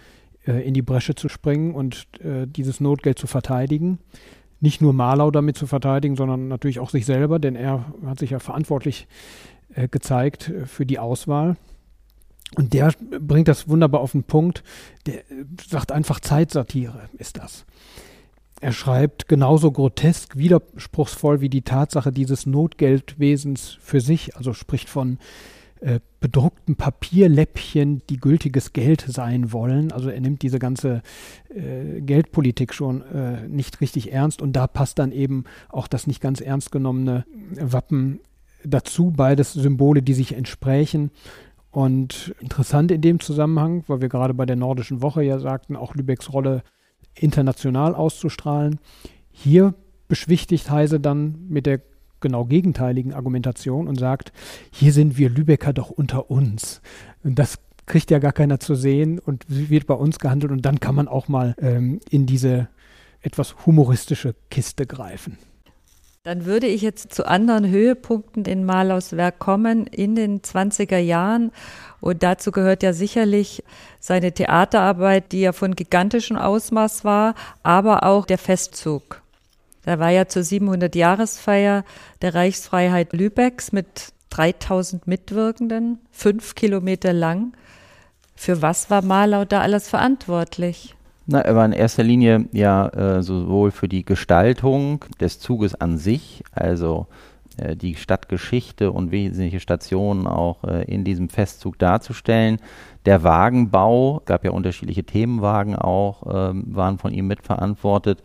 äh, 0.47 0.67
in 0.67 0.75
die 0.75 0.83
Bresche 0.83 1.15
zu 1.15 1.29
springen 1.29 1.75
und 1.75 2.07
äh, 2.21 2.47
dieses 2.47 2.81
Notgeld 2.81 3.19
zu 3.19 3.27
verteidigen 3.27 3.99
nicht 4.65 4.81
nur 4.81 4.93
Marlau 4.93 5.31
damit 5.31 5.57
zu 5.57 5.67
verteidigen, 5.67 6.17
sondern 6.17 6.49
natürlich 6.49 6.81
auch 6.81 6.91
sich 6.91 7.07
selber, 7.07 7.39
denn 7.39 7.55
er 7.55 7.85
hat 8.07 8.19
sich 8.19 8.31
ja 8.31 8.41
verantwortlich 8.41 9.07
äh, 9.75 9.89
gezeigt 9.89 10.49
äh, 10.49 10.67
für 10.67 10.87
die 10.87 10.99
Auswahl. 10.99 11.57
Und 12.57 12.73
der 12.73 12.93
bringt 13.21 13.49
das 13.49 13.69
wunderbar 13.69 14.01
auf 14.01 14.13
den 14.13 14.25
Punkt. 14.25 14.63
Der 15.07 15.21
äh, 15.31 15.45
sagt 15.69 15.93
einfach 15.93 16.21
Zeitsatire 16.21 17.09
ist 17.19 17.39
das. 17.39 17.65
Er 18.61 18.73
schreibt 18.73 19.29
genauso 19.29 19.71
grotesk, 19.73 20.37
widerspruchsvoll 20.37 21.41
wie 21.41 21.51
die 21.51 21.63
Tatsache 21.63 22.13
dieses 22.13 22.47
Notgeldwesens 22.47 23.77
für 23.81 24.01
sich, 24.01 24.37
also 24.37 24.55
spricht 24.55 24.89
von 24.89 25.19
äh, 25.81 26.01
bedruckten 26.21 26.77
Papierläppchen, 26.77 28.01
die 28.09 28.17
gültiges 28.17 28.73
Geld 28.73 29.05
sein 29.07 29.53
wollen. 29.53 29.93
Also 29.93 30.09
er 30.09 30.21
nimmt 30.21 30.41
diese 30.41 30.59
ganze 30.59 31.03
äh, 31.55 32.01
Geldpolitik 32.01 32.73
schon 32.73 33.03
äh, 33.03 33.47
nicht 33.49 33.83
richtig 33.83 34.11
ernst 34.13 34.41
und 34.41 34.55
da 34.55 34.67
passt 34.67 34.99
dann 34.99 35.13
eben 35.13 35.45
auch 35.69 35.87
das 35.87 36.07
nicht 36.07 36.23
ganz 36.23 36.41
ernst 36.41 36.73
genommene 36.73 37.27
Wappen 37.61 38.21
dazu, 38.65 39.13
beides 39.15 39.53
Symbole, 39.53 40.01
die 40.01 40.15
sich 40.15 40.35
entsprechen. 40.35 41.11
Und 41.75 42.33
interessant 42.39 42.93
in 42.93 43.01
dem 43.01 43.19
Zusammenhang, 43.19 43.83
weil 43.89 44.01
wir 44.01 44.09
gerade 44.09 44.33
bei 44.33 44.47
der 44.47 44.55
Nordischen 44.55 45.03
Woche 45.03 45.25
ja 45.25 45.41
sagten, 45.41 45.75
auch 45.75 45.97
Lübecks 45.97 46.33
Rolle 46.33 46.63
international 47.17 47.97
auszustrahlen. 47.97 48.79
Hier 49.33 49.75
beschwichtigt 50.07 50.71
Heise 50.71 51.01
dann 51.01 51.49
mit 51.49 51.67
der 51.67 51.81
genau 52.21 52.45
gegenteiligen 52.45 53.13
Argumentation 53.13 53.89
und 53.89 53.99
sagt, 53.99 54.33
hier 54.71 54.93
sind 54.93 55.19
wir 55.19 55.29
Lübecker 55.29 55.73
doch 55.73 55.91
unter 55.91 56.31
uns. 56.31 56.81
Und 57.25 57.41
das 57.41 57.59
kriegt 57.87 58.13
ja 58.13 58.21
gar 58.21 58.33
keiner 58.33 58.61
zu 58.61 58.77
sehen 58.77 59.19
und 59.19 59.45
wird 59.49 59.89
bei 59.89 59.95
uns 59.95 60.21
gehandelt 60.21 60.53
und 60.53 60.65
dann 60.65 60.79
kann 60.79 60.95
man 60.95 61.09
auch 61.09 61.27
mal 61.27 61.57
ähm, 61.59 61.99
in 62.09 62.25
diese 62.27 62.69
etwas 63.21 63.67
humoristische 63.67 64.37
Kiste 64.49 64.87
greifen. 64.87 65.39
Dann 66.25 66.47
würde 66.47 66.67
ich 66.67 66.81
jetzt 66.81 67.13
zu 67.13 67.27
anderen 67.27 67.69
Höhepunkten 67.69 68.47
in 68.47 68.65
Malaus 68.65 69.15
Werk 69.15 69.39
kommen 69.39 69.87
in 69.87 70.15
den 70.15 70.41
20er 70.41 70.97
Jahren. 70.97 71.53
Und 72.01 72.23
dazu 72.23 72.51
gehört 72.51 72.83
ja 72.83 72.95
sicherlich 72.95 73.63
seine 74.01 74.33
Theaterarbeit, 74.33 75.33
die 75.33 75.43
ja 75.43 75.53
von 75.53 75.77
gigantischem 75.77 76.39
Ausmaß 76.39 77.05
war, 77.05 77.35
aber 77.63 78.05
auch 78.05 78.25
der 78.25 78.39
Festzug. 78.39 79.21
Da 79.85 79.99
war 79.99 80.09
ja 80.09 80.27
zur 80.27 80.41
700-Jahresfeier 80.41 81.85
der 82.23 82.35
Reichsfreiheit 82.35 83.13
Lübecks 83.13 83.73
mit 83.73 84.15
3000 84.31 85.07
Mitwirkenden, 85.07 85.99
fünf 86.11 86.55
Kilometer 86.55 87.13
lang. 87.13 87.53
Für 88.35 88.63
was 88.63 88.89
war 88.89 89.03
Malau 89.03 89.45
da 89.45 89.61
alles 89.61 89.91
verantwortlich? 89.91 90.95
Na, 91.27 91.41
er 91.41 91.57
war 91.57 91.65
in 91.65 91.73
erster 91.73 92.03
Linie 92.03 92.47
ja 92.53 92.89
äh, 92.89 93.23
sowohl 93.23 93.71
für 93.71 93.89
die 93.89 94.05
Gestaltung 94.05 95.05
des 95.21 95.41
Zuges 95.41 95.75
an 95.75 95.97
sich, 95.97 96.45
also 96.53 97.07
äh, 97.57 97.77
die 97.77 97.95
Stadtgeschichte 97.95 98.93
und 98.93 99.11
wesentliche 99.11 99.61
Stationen 99.61 100.27
auch 100.27 100.65
äh, 100.65 100.85
in 100.85 101.03
diesem 101.05 101.31
Festzug 101.31 101.79
darzustellen. 101.79 102.59
Der 103.07 103.23
Wagenbau, 103.23 104.21
gab 104.27 104.45
ja 104.45 104.51
unterschiedliche 104.51 105.05
Themenwagen 105.05 105.77
auch, 105.77 106.25
ähm, 106.31 106.65
waren 106.69 106.99
von 106.99 107.13
ihm 107.13 107.27
mitverantwortet. 107.27 108.21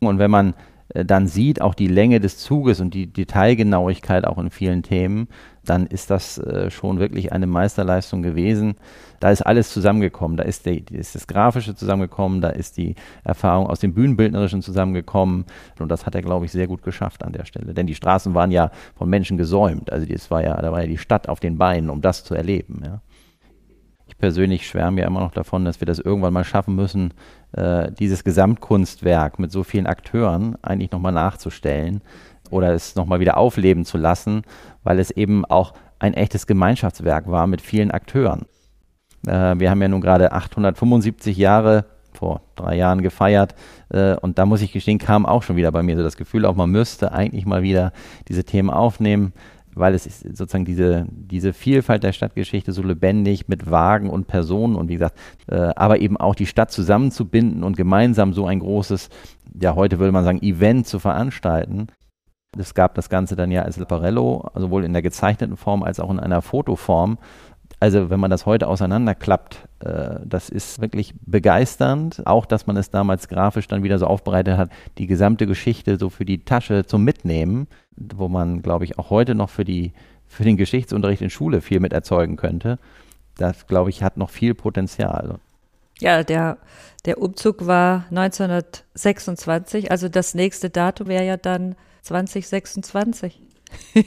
Und 0.00 0.20
wenn 0.20 0.30
man 0.30 0.54
dann 0.92 1.26
sieht, 1.26 1.60
auch 1.60 1.74
die 1.74 1.88
Länge 1.88 2.20
des 2.20 2.38
Zuges 2.38 2.80
und 2.80 2.92
die 2.94 3.06
Detailgenauigkeit 3.06 4.26
auch 4.26 4.38
in 4.38 4.50
vielen 4.50 4.82
Themen, 4.82 5.28
dann 5.64 5.86
ist 5.86 6.10
das 6.10 6.38
äh, 6.38 6.70
schon 6.70 6.98
wirklich 6.98 7.32
eine 7.32 7.46
Meisterleistung 7.46 8.22
gewesen. 8.22 8.74
Da 9.18 9.30
ist 9.30 9.42
alles 9.42 9.70
zusammengekommen. 9.70 10.36
Da 10.36 10.44
ist, 10.44 10.66
die, 10.66 10.84
ist 10.92 11.14
das 11.14 11.26
Grafische 11.26 11.74
zusammengekommen, 11.74 12.42
da 12.42 12.50
ist 12.50 12.76
die 12.76 12.94
Erfahrung 13.24 13.66
aus 13.66 13.80
dem 13.80 13.94
Bühnenbildnerischen 13.94 14.60
zusammengekommen. 14.60 15.46
Und 15.78 15.88
das 15.88 16.04
hat 16.04 16.14
er, 16.14 16.22
glaube 16.22 16.44
ich, 16.44 16.52
sehr 16.52 16.66
gut 16.66 16.82
geschafft 16.82 17.24
an 17.24 17.32
der 17.32 17.46
Stelle. 17.46 17.72
Denn 17.72 17.86
die 17.86 17.94
Straßen 17.94 18.34
waren 18.34 18.50
ja 18.50 18.70
von 18.94 19.08
Menschen 19.08 19.38
gesäumt. 19.38 19.90
Also 19.90 20.06
das 20.06 20.30
war 20.30 20.42
ja, 20.42 20.60
da 20.60 20.70
war 20.70 20.82
ja 20.82 20.86
die 20.86 20.98
Stadt 20.98 21.28
auf 21.28 21.40
den 21.40 21.56
Beinen, 21.56 21.88
um 21.88 22.02
das 22.02 22.24
zu 22.24 22.34
erleben. 22.34 22.82
Ja. 22.84 23.00
Ich 24.24 24.28
persönlich 24.28 24.66
schwärme 24.66 25.02
ja 25.02 25.06
immer 25.06 25.20
noch 25.20 25.32
davon, 25.32 25.66
dass 25.66 25.82
wir 25.82 25.86
das 25.86 25.98
irgendwann 25.98 26.32
mal 26.32 26.44
schaffen 26.44 26.74
müssen, 26.74 27.12
äh, 27.52 27.92
dieses 27.92 28.24
Gesamtkunstwerk 28.24 29.38
mit 29.38 29.52
so 29.52 29.64
vielen 29.64 29.86
Akteuren 29.86 30.56
eigentlich 30.62 30.92
nochmal 30.92 31.12
nachzustellen 31.12 32.00
oder 32.48 32.72
es 32.72 32.94
nochmal 32.94 33.20
wieder 33.20 33.36
aufleben 33.36 33.84
zu 33.84 33.98
lassen, 33.98 34.40
weil 34.82 34.98
es 34.98 35.10
eben 35.10 35.44
auch 35.44 35.74
ein 35.98 36.14
echtes 36.14 36.46
Gemeinschaftswerk 36.46 37.30
war 37.30 37.46
mit 37.46 37.60
vielen 37.60 37.90
Akteuren. 37.90 38.46
Äh, 39.26 39.58
wir 39.58 39.68
haben 39.68 39.82
ja 39.82 39.88
nun 39.88 40.00
gerade 40.00 40.32
875 40.32 41.36
Jahre 41.36 41.84
vor 42.14 42.40
drei 42.56 42.76
Jahren 42.76 43.02
gefeiert. 43.02 43.54
Äh, 43.90 44.14
und 44.14 44.38
da 44.38 44.46
muss 44.46 44.62
ich 44.62 44.72
gestehen, 44.72 44.96
kam 44.96 45.26
auch 45.26 45.42
schon 45.42 45.56
wieder 45.56 45.70
bei 45.70 45.82
mir 45.82 45.98
so 45.98 46.02
das 46.02 46.16
Gefühl, 46.16 46.46
auch 46.46 46.56
man 46.56 46.70
müsste 46.70 47.12
eigentlich 47.12 47.44
mal 47.44 47.62
wieder 47.62 47.92
diese 48.28 48.44
Themen 48.44 48.70
aufnehmen, 48.70 49.34
weil 49.74 49.94
es 49.94 50.06
ist 50.06 50.20
sozusagen 50.36 50.64
diese, 50.64 51.06
diese 51.10 51.52
Vielfalt 51.52 52.02
der 52.02 52.12
Stadtgeschichte 52.12 52.72
so 52.72 52.82
lebendig 52.82 53.48
mit 53.48 53.70
Wagen 53.70 54.10
und 54.10 54.26
Personen 54.26 54.76
und 54.76 54.88
wie 54.88 54.94
gesagt, 54.94 55.18
äh, 55.48 55.70
aber 55.76 56.00
eben 56.00 56.16
auch 56.16 56.34
die 56.34 56.46
Stadt 56.46 56.70
zusammenzubinden 56.70 57.62
und 57.62 57.76
gemeinsam 57.76 58.32
so 58.32 58.46
ein 58.46 58.60
großes, 58.60 59.08
ja 59.60 59.74
heute 59.74 59.98
würde 59.98 60.12
man 60.12 60.24
sagen, 60.24 60.42
Event 60.42 60.86
zu 60.86 60.98
veranstalten. 60.98 61.88
Es 62.56 62.74
gab 62.74 62.94
das 62.94 63.08
Ganze 63.08 63.34
dann 63.36 63.50
ja 63.50 63.62
als 63.62 63.78
Leparello, 63.78 64.48
sowohl 64.54 64.84
in 64.84 64.92
der 64.92 65.02
gezeichneten 65.02 65.56
Form 65.56 65.82
als 65.82 65.98
auch 65.98 66.10
in 66.10 66.20
einer 66.20 66.42
Fotoform. 66.42 67.18
Also 67.80 68.10
wenn 68.10 68.20
man 68.20 68.30
das 68.30 68.46
heute 68.46 68.68
auseinanderklappt, 68.68 69.68
äh, 69.80 70.16
das 70.24 70.48
ist 70.48 70.80
wirklich 70.80 71.14
begeisternd. 71.26 72.22
Auch, 72.26 72.46
dass 72.46 72.66
man 72.66 72.76
es 72.76 72.90
damals 72.90 73.28
grafisch 73.28 73.68
dann 73.68 73.82
wieder 73.82 73.98
so 73.98 74.06
aufbereitet 74.06 74.56
hat, 74.56 74.70
die 74.98 75.06
gesamte 75.06 75.46
Geschichte 75.46 75.98
so 75.98 76.10
für 76.10 76.24
die 76.24 76.44
Tasche 76.44 76.86
zum 76.86 77.04
Mitnehmen, 77.04 77.66
wo 77.96 78.28
man, 78.28 78.62
glaube 78.62 78.84
ich, 78.84 78.98
auch 78.98 79.10
heute 79.10 79.34
noch 79.34 79.50
für, 79.50 79.64
die, 79.64 79.92
für 80.26 80.44
den 80.44 80.56
Geschichtsunterricht 80.56 81.22
in 81.22 81.30
Schule 81.30 81.60
viel 81.60 81.80
mit 81.80 81.92
erzeugen 81.92 82.36
könnte. 82.36 82.78
Das, 83.36 83.66
glaube 83.66 83.90
ich, 83.90 84.02
hat 84.02 84.16
noch 84.16 84.30
viel 84.30 84.54
Potenzial. 84.54 85.38
Ja, 86.00 86.22
der, 86.22 86.58
der 87.04 87.18
Umzug 87.18 87.66
war 87.66 88.06
1926, 88.10 89.90
also 89.90 90.08
das 90.08 90.34
nächste 90.34 90.70
Datum 90.70 91.08
wäre 91.08 91.24
ja 91.24 91.36
dann 91.36 91.76
2026. 92.02 93.40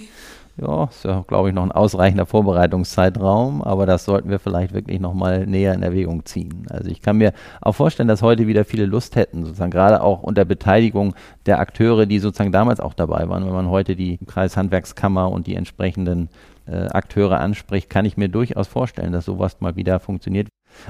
ja, 0.60 0.86
ist 0.86 1.04
ja, 1.04 1.24
glaube 1.28 1.50
ich, 1.50 1.56
noch 1.56 1.64
ein 1.64 1.72
ausreichender 1.72 2.26
Vorbereitungszeitraum, 2.26 3.62
aber 3.62 3.86
das 3.86 4.06
sollten 4.06 4.30
wir 4.30 4.40
vielleicht 4.40 4.74
wirklich 4.74 5.00
nochmal 5.00 5.46
näher 5.46 5.74
in 5.74 5.84
Erwägung 5.84 6.26
ziehen. 6.26 6.66
Also 6.70 6.90
ich 6.90 7.02
kann 7.02 7.18
mir 7.18 7.34
auch 7.62 7.74
vorstellen, 7.74 8.08
dass 8.08 8.24
heute 8.24 8.48
wieder 8.48 8.66
viele 8.66 8.86
Lust 8.86 9.16
hätten, 9.16 9.46
sozusagen 9.46 9.72
gerade 9.72 10.02
auch 10.02 10.24
unter 10.24 10.46
Beteiligung 10.46 11.14
der 11.46 11.60
Akteure, 11.60 12.08
die 12.08 12.20
sozusagen 12.20 12.52
damals 12.52 12.80
auch 12.80 12.96
dabei 12.96 13.30
waren. 13.30 13.46
Wenn 13.46 13.54
man 13.54 13.70
heute 13.70 13.96
die 13.96 14.18
Kreishandwerkskammer 14.26 15.32
und 15.32 15.46
die 15.46 15.56
entsprechenden 15.56 16.30
äh, 16.66 16.88
Akteure 16.88 17.40
anspricht, 17.40 17.90
kann 17.90 18.06
ich 18.06 18.18
mir 18.18 18.30
durchaus 18.30 18.68
vorstellen, 18.68 19.12
dass 19.12 19.26
sowas 19.26 19.62
mal 19.62 19.76
wieder 19.76 20.00
funktioniert. 20.00 20.48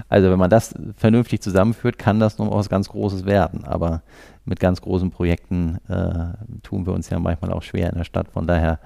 Also 0.09 0.29
wenn 0.29 0.39
man 0.39 0.49
das 0.49 0.75
vernünftig 0.95 1.41
zusammenführt, 1.41 1.97
kann 1.97 2.19
das 2.19 2.37
noch 2.37 2.51
was 2.51 2.69
ganz 2.69 2.89
Großes 2.89 3.25
werden. 3.25 3.63
Aber 3.65 4.01
mit 4.45 4.59
ganz 4.59 4.81
großen 4.81 5.11
Projekten 5.11 5.77
äh, 5.87 6.59
tun 6.63 6.85
wir 6.85 6.93
uns 6.93 7.09
ja 7.09 7.19
manchmal 7.19 7.51
auch 7.51 7.63
schwer 7.63 7.89
in 7.89 7.97
der 7.97 8.05
Stadt. 8.05 8.29
Von 8.29 8.47
daher 8.47 8.79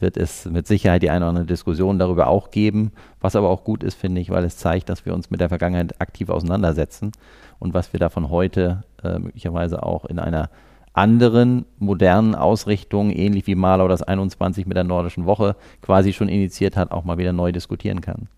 wird 0.00 0.16
es 0.16 0.44
mit 0.46 0.66
Sicherheit 0.66 1.02
die 1.02 1.10
eine 1.10 1.24
oder 1.24 1.30
andere 1.30 1.46
Diskussion 1.46 1.98
darüber 1.98 2.28
auch 2.28 2.50
geben, 2.50 2.92
was 3.20 3.36
aber 3.36 3.48
auch 3.48 3.64
gut 3.64 3.82
ist, 3.82 3.94
finde 3.94 4.20
ich, 4.20 4.30
weil 4.30 4.44
es 4.44 4.56
zeigt, 4.56 4.88
dass 4.88 5.04
wir 5.04 5.14
uns 5.14 5.30
mit 5.30 5.40
der 5.40 5.48
Vergangenheit 5.48 6.00
aktiv 6.00 6.28
auseinandersetzen 6.28 7.12
und 7.58 7.74
was 7.74 7.92
wir 7.92 8.00
davon 8.00 8.30
heute 8.30 8.84
äh, 9.02 9.18
möglicherweise 9.18 9.82
auch 9.82 10.04
in 10.04 10.18
einer 10.18 10.50
anderen 10.92 11.64
modernen 11.78 12.34
Ausrichtung, 12.34 13.10
ähnlich 13.10 13.46
wie 13.46 13.54
Malau 13.54 13.88
das 13.88 14.02
21 14.02 14.66
mit 14.66 14.76
der 14.76 14.84
nordischen 14.84 15.26
Woche 15.26 15.56
quasi 15.80 16.12
schon 16.12 16.28
initiiert 16.28 16.76
hat, 16.76 16.90
auch 16.90 17.04
mal 17.04 17.18
wieder 17.18 17.32
neu 17.32 17.52
diskutieren 17.52 18.00
kann. 18.00 18.28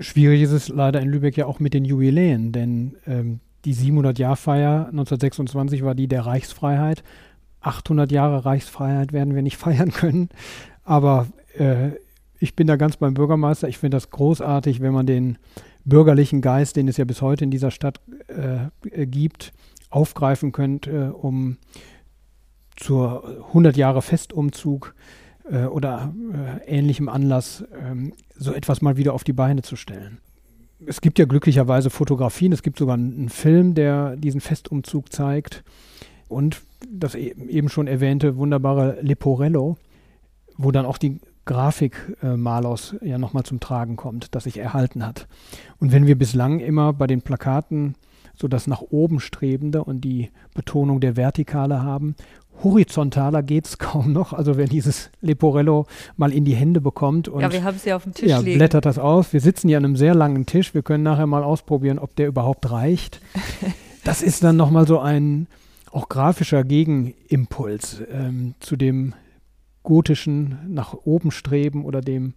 Schwierig 0.00 0.42
ist 0.42 0.52
es 0.52 0.68
leider 0.68 1.00
in 1.00 1.08
Lübeck 1.08 1.36
ja 1.36 1.46
auch 1.46 1.60
mit 1.60 1.74
den 1.74 1.84
Jubiläen, 1.84 2.52
denn 2.52 2.96
ähm, 3.06 3.40
die 3.64 3.74
700-Jahr-Feier 3.74 4.86
1926 4.90 5.82
war 5.82 5.94
die 5.94 6.08
der 6.08 6.26
Reichsfreiheit. 6.26 7.02
800 7.60 8.12
Jahre 8.12 8.44
Reichsfreiheit 8.44 9.12
werden 9.12 9.34
wir 9.34 9.42
nicht 9.42 9.56
feiern 9.58 9.90
können. 9.90 10.28
Aber 10.88 11.26
äh, 11.58 11.90
ich 12.38 12.56
bin 12.56 12.66
da 12.66 12.76
ganz 12.76 12.96
beim 12.96 13.12
Bürgermeister. 13.12 13.68
Ich 13.68 13.76
finde 13.76 13.98
das 13.98 14.08
großartig, 14.08 14.80
wenn 14.80 14.94
man 14.94 15.04
den 15.04 15.36
bürgerlichen 15.84 16.40
Geist, 16.40 16.76
den 16.76 16.88
es 16.88 16.96
ja 16.96 17.04
bis 17.04 17.20
heute 17.20 17.44
in 17.44 17.50
dieser 17.50 17.70
Stadt 17.70 18.00
äh, 18.28 19.06
gibt, 19.06 19.52
aufgreifen 19.90 20.50
könnte, 20.50 21.12
um 21.12 21.58
zur 22.74 23.44
100 23.48 23.76
Jahre 23.76 24.00
Festumzug 24.00 24.94
äh, 25.50 25.64
oder 25.64 26.14
äh, 26.32 26.78
ähnlichem 26.78 27.10
Anlass 27.10 27.64
ähm, 27.78 28.14
so 28.34 28.54
etwas 28.54 28.80
mal 28.80 28.96
wieder 28.96 29.12
auf 29.12 29.24
die 29.24 29.34
Beine 29.34 29.60
zu 29.60 29.76
stellen. 29.76 30.22
Es 30.86 31.02
gibt 31.02 31.18
ja 31.18 31.26
glücklicherweise 31.26 31.90
Fotografien, 31.90 32.52
es 32.52 32.62
gibt 32.62 32.78
sogar 32.78 32.94
einen 32.94 33.28
Film, 33.28 33.74
der 33.74 34.16
diesen 34.16 34.40
Festumzug 34.40 35.12
zeigt 35.12 35.64
und 36.28 36.62
das 36.90 37.14
e-, 37.14 37.34
eben 37.48 37.68
schon 37.68 37.88
erwähnte 37.88 38.38
wunderbare 38.38 38.98
Leporello, 39.02 39.76
wo 40.58 40.70
dann 40.70 40.84
auch 40.84 40.98
die 40.98 41.20
Grafik 41.46 42.16
äh, 42.22 42.36
Malers 42.36 42.94
ja 43.00 43.16
nochmal 43.16 43.44
zum 43.44 43.58
Tragen 43.58 43.96
kommt, 43.96 44.34
das 44.34 44.44
sich 44.44 44.58
erhalten 44.58 45.06
hat. 45.06 45.26
Und 45.80 45.92
wenn 45.92 46.06
wir 46.06 46.18
bislang 46.18 46.60
immer 46.60 46.92
bei 46.92 47.06
den 47.06 47.22
Plakaten 47.22 47.94
so 48.34 48.48
das 48.48 48.66
nach 48.66 48.82
oben 48.82 49.18
strebende 49.18 49.82
und 49.82 50.02
die 50.02 50.30
Betonung 50.54 51.00
der 51.00 51.16
Vertikale 51.16 51.82
haben, 51.82 52.14
horizontaler 52.62 53.42
geht 53.42 53.66
es 53.66 53.78
kaum 53.78 54.12
noch. 54.12 54.34
Also 54.34 54.56
wenn 54.56 54.68
dieses 54.68 55.10
Leporello 55.22 55.86
mal 56.16 56.32
in 56.32 56.44
die 56.44 56.54
Hände 56.54 56.80
bekommt 56.80 57.28
und 57.28 57.40
ja, 57.40 57.50
wir 57.50 57.64
haben 57.64 57.78
sie 57.78 57.92
auf 57.92 58.02
dem 58.02 58.12
Tisch 58.12 58.28
ja, 58.28 58.40
liegen. 58.40 58.58
blättert 58.58 58.84
das 58.84 58.98
aus. 58.98 59.32
Wir 59.32 59.40
sitzen 59.40 59.68
hier 59.68 59.78
an 59.78 59.84
einem 59.84 59.96
sehr 59.96 60.14
langen 60.14 60.44
Tisch. 60.44 60.74
Wir 60.74 60.82
können 60.82 61.04
nachher 61.04 61.26
mal 61.26 61.42
ausprobieren, 61.42 61.98
ob 61.98 62.14
der 62.16 62.28
überhaupt 62.28 62.70
reicht. 62.70 63.20
das 64.04 64.22
ist 64.22 64.44
dann 64.44 64.56
nochmal 64.56 64.86
so 64.86 64.98
ein 64.98 65.46
auch 65.90 66.10
grafischer 66.10 66.64
Gegenimpuls 66.64 68.02
ähm, 68.12 68.54
zu 68.60 68.76
dem 68.76 69.14
gotischen 69.88 70.58
nach 70.68 70.92
oben 70.92 71.30
streben 71.30 71.86
oder 71.86 72.02
dem 72.02 72.34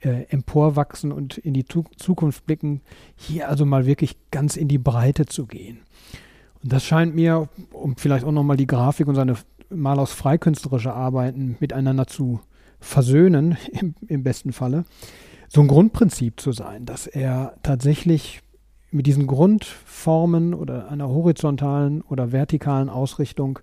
äh, 0.00 0.22
emporwachsen 0.30 1.12
und 1.12 1.36
in 1.36 1.52
die 1.52 1.64
tu 1.64 1.84
Zukunft 1.98 2.46
blicken, 2.46 2.80
hier 3.14 3.50
also 3.50 3.66
mal 3.66 3.84
wirklich 3.84 4.16
ganz 4.30 4.56
in 4.56 4.68
die 4.68 4.78
Breite 4.78 5.26
zu 5.26 5.44
gehen. 5.44 5.80
Und 6.62 6.72
das 6.72 6.82
scheint 6.82 7.14
mir, 7.14 7.50
um 7.74 7.98
vielleicht 7.98 8.24
auch 8.24 8.32
nochmal 8.32 8.56
die 8.56 8.66
Grafik 8.66 9.06
und 9.06 9.16
seine 9.16 9.36
Malers 9.68 10.12
freikünstlerische 10.12 10.94
Arbeiten 10.94 11.58
miteinander 11.60 12.06
zu 12.06 12.40
versöhnen, 12.80 13.58
im, 13.78 13.94
im 14.08 14.22
besten 14.22 14.54
Falle, 14.54 14.86
so 15.50 15.60
ein 15.60 15.68
Grundprinzip 15.68 16.40
zu 16.40 16.52
sein, 16.52 16.86
dass 16.86 17.06
er 17.06 17.58
tatsächlich 17.62 18.40
mit 18.90 19.06
diesen 19.06 19.26
Grundformen 19.26 20.54
oder 20.54 20.88
einer 20.88 21.08
horizontalen 21.08 22.00
oder 22.00 22.32
vertikalen 22.32 22.88
Ausrichtung 22.88 23.58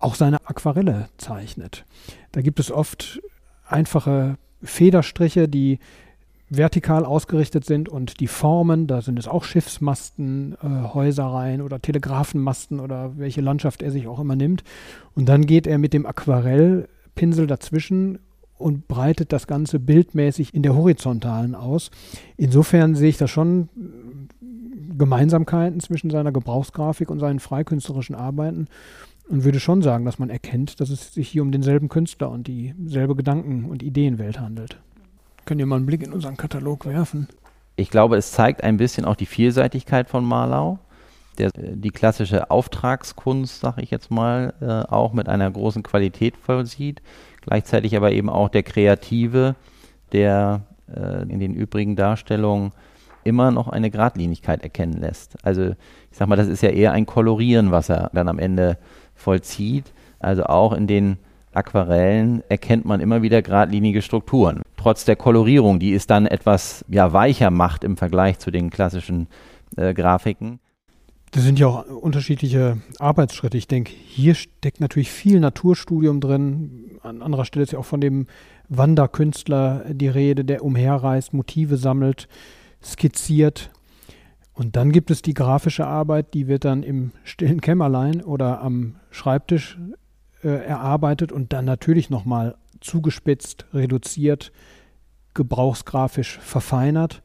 auch 0.00 0.14
seine 0.14 0.38
Aquarelle 0.46 1.08
zeichnet. 1.18 1.84
Da 2.32 2.40
gibt 2.40 2.58
es 2.58 2.72
oft 2.72 3.20
einfache 3.66 4.36
Federstriche, 4.62 5.48
die 5.48 5.78
vertikal 6.48 7.04
ausgerichtet 7.04 7.64
sind 7.64 7.88
und 7.88 8.18
die 8.18 8.26
Formen, 8.26 8.88
da 8.88 9.02
sind 9.02 9.18
es 9.20 9.28
auch 9.28 9.44
Schiffsmasten, 9.44 10.56
äh, 10.62 10.92
Häuserreihen 10.92 11.62
oder 11.62 11.80
Telegrafenmasten 11.80 12.80
oder 12.80 13.16
welche 13.16 13.40
Landschaft 13.40 13.82
er 13.82 13.92
sich 13.92 14.08
auch 14.08 14.18
immer 14.18 14.34
nimmt. 14.34 14.64
Und 15.14 15.28
dann 15.28 15.46
geht 15.46 15.68
er 15.68 15.78
mit 15.78 15.92
dem 15.92 16.06
Aquarellpinsel 16.06 17.46
dazwischen 17.46 18.18
und 18.58 18.88
breitet 18.88 19.32
das 19.32 19.46
Ganze 19.46 19.78
bildmäßig 19.78 20.52
in 20.52 20.62
der 20.62 20.74
horizontalen 20.74 21.54
aus. 21.54 21.92
Insofern 22.36 22.96
sehe 22.96 23.10
ich 23.10 23.16
da 23.16 23.28
schon 23.28 23.68
Gemeinsamkeiten 24.98 25.80
zwischen 25.80 26.10
seiner 26.10 26.32
Gebrauchsgrafik 26.32 27.10
und 27.10 27.20
seinen 27.20 27.38
freikünstlerischen 27.38 28.16
Arbeiten 28.16 28.66
und 29.30 29.44
würde 29.44 29.60
schon 29.60 29.80
sagen, 29.80 30.04
dass 30.04 30.18
man 30.18 30.28
erkennt, 30.28 30.80
dass 30.80 30.90
es 30.90 31.14
sich 31.14 31.28
hier 31.28 31.42
um 31.42 31.52
denselben 31.52 31.88
Künstler 31.88 32.30
und 32.30 32.48
dieselbe 32.48 33.14
Gedanken- 33.14 33.64
und 33.64 33.82
Ideenwelt 33.82 34.40
handelt. 34.40 34.76
Könnt 35.44 35.60
ihr 35.60 35.66
mal 35.66 35.76
einen 35.76 35.86
Blick 35.86 36.02
in 36.02 36.12
unseren 36.12 36.36
Katalog 36.36 36.84
werfen? 36.84 37.28
Ich 37.76 37.90
glaube, 37.90 38.16
es 38.16 38.32
zeigt 38.32 38.62
ein 38.62 38.76
bisschen 38.76 39.04
auch 39.04 39.16
die 39.16 39.26
Vielseitigkeit 39.26 40.08
von 40.08 40.24
Marlau, 40.24 40.78
der 41.38 41.50
die 41.54 41.90
klassische 41.90 42.50
Auftragskunst, 42.50 43.60
sag 43.60 43.78
ich 43.78 43.90
jetzt 43.90 44.10
mal, 44.10 44.52
äh, 44.60 44.92
auch 44.92 45.12
mit 45.12 45.28
einer 45.28 45.50
großen 45.50 45.82
Qualität 45.82 46.36
vollzieht, 46.36 47.00
gleichzeitig 47.40 47.96
aber 47.96 48.12
eben 48.12 48.28
auch 48.28 48.48
der 48.48 48.64
Kreative, 48.64 49.54
der 50.12 50.62
äh, 50.94 51.22
in 51.22 51.38
den 51.38 51.54
übrigen 51.54 51.94
Darstellungen 51.94 52.72
immer 53.22 53.50
noch 53.50 53.68
eine 53.68 53.90
Gradlinigkeit 53.90 54.62
erkennen 54.62 55.00
lässt. 55.00 55.36
Also 55.44 55.70
ich 56.10 56.18
sag 56.18 56.28
mal, 56.28 56.36
das 56.36 56.48
ist 56.48 56.62
ja 56.62 56.70
eher 56.70 56.92
ein 56.92 57.06
Kolorieren, 57.06 57.70
was 57.70 57.88
er 57.88 58.10
dann 58.12 58.28
am 58.28 58.38
Ende 58.38 58.76
vollzieht. 59.20 59.92
Also 60.18 60.44
auch 60.44 60.72
in 60.72 60.86
den 60.86 61.18
Aquarellen 61.52 62.42
erkennt 62.48 62.84
man 62.84 63.00
immer 63.00 63.22
wieder 63.22 63.42
geradlinige 63.42 64.02
Strukturen. 64.02 64.62
Trotz 64.76 65.04
der 65.04 65.16
Kolorierung, 65.16 65.78
die 65.78 65.94
es 65.94 66.06
dann 66.06 66.26
etwas 66.26 66.84
ja, 66.88 67.12
weicher 67.12 67.50
macht 67.50 67.84
im 67.84 67.96
Vergleich 67.96 68.38
zu 68.38 68.50
den 68.50 68.70
klassischen 68.70 69.26
äh, 69.76 69.94
Grafiken. 69.94 70.60
Das 71.32 71.44
sind 71.44 71.58
ja 71.60 71.68
auch 71.68 71.86
unterschiedliche 71.86 72.78
Arbeitsschritte. 72.98 73.56
Ich 73.56 73.68
denke, 73.68 73.92
hier 73.92 74.34
steckt 74.34 74.80
natürlich 74.80 75.12
viel 75.12 75.38
Naturstudium 75.38 76.20
drin. 76.20 76.98
An 77.02 77.22
anderer 77.22 77.44
Stelle 77.44 77.62
ist 77.62 77.72
ja 77.72 77.78
auch 77.78 77.84
von 77.84 78.00
dem 78.00 78.26
Wanderkünstler 78.68 79.84
die 79.90 80.08
Rede, 80.08 80.44
der 80.44 80.64
umherreist, 80.64 81.32
Motive 81.32 81.76
sammelt, 81.76 82.28
skizziert. 82.82 83.70
Und 84.52 84.76
dann 84.76 84.92
gibt 84.92 85.10
es 85.10 85.22
die 85.22 85.34
grafische 85.34 85.86
Arbeit, 85.86 86.34
die 86.34 86.46
wird 86.48 86.64
dann 86.64 86.82
im 86.82 87.12
stillen 87.24 87.60
Kämmerlein 87.60 88.22
oder 88.22 88.60
am 88.60 88.96
Schreibtisch 89.10 89.78
äh, 90.42 90.48
erarbeitet 90.48 91.32
und 91.32 91.52
dann 91.52 91.64
natürlich 91.64 92.10
nochmal 92.10 92.56
zugespitzt, 92.80 93.66
reduziert, 93.72 94.52
gebrauchsgrafisch 95.34 96.38
verfeinert. 96.38 97.22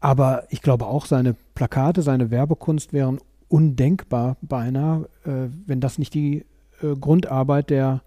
Aber 0.00 0.44
ich 0.50 0.62
glaube 0.62 0.86
auch, 0.86 1.06
seine 1.06 1.34
Plakate, 1.54 2.02
seine 2.02 2.30
Werbekunst 2.30 2.92
wären 2.92 3.18
undenkbar 3.48 4.36
beinahe, 4.42 5.08
äh, 5.24 5.48
wenn 5.66 5.80
das 5.80 5.98
nicht 5.98 6.14
die 6.14 6.44
äh, 6.82 6.94
Grundarbeit 7.00 7.70
der 7.70 8.02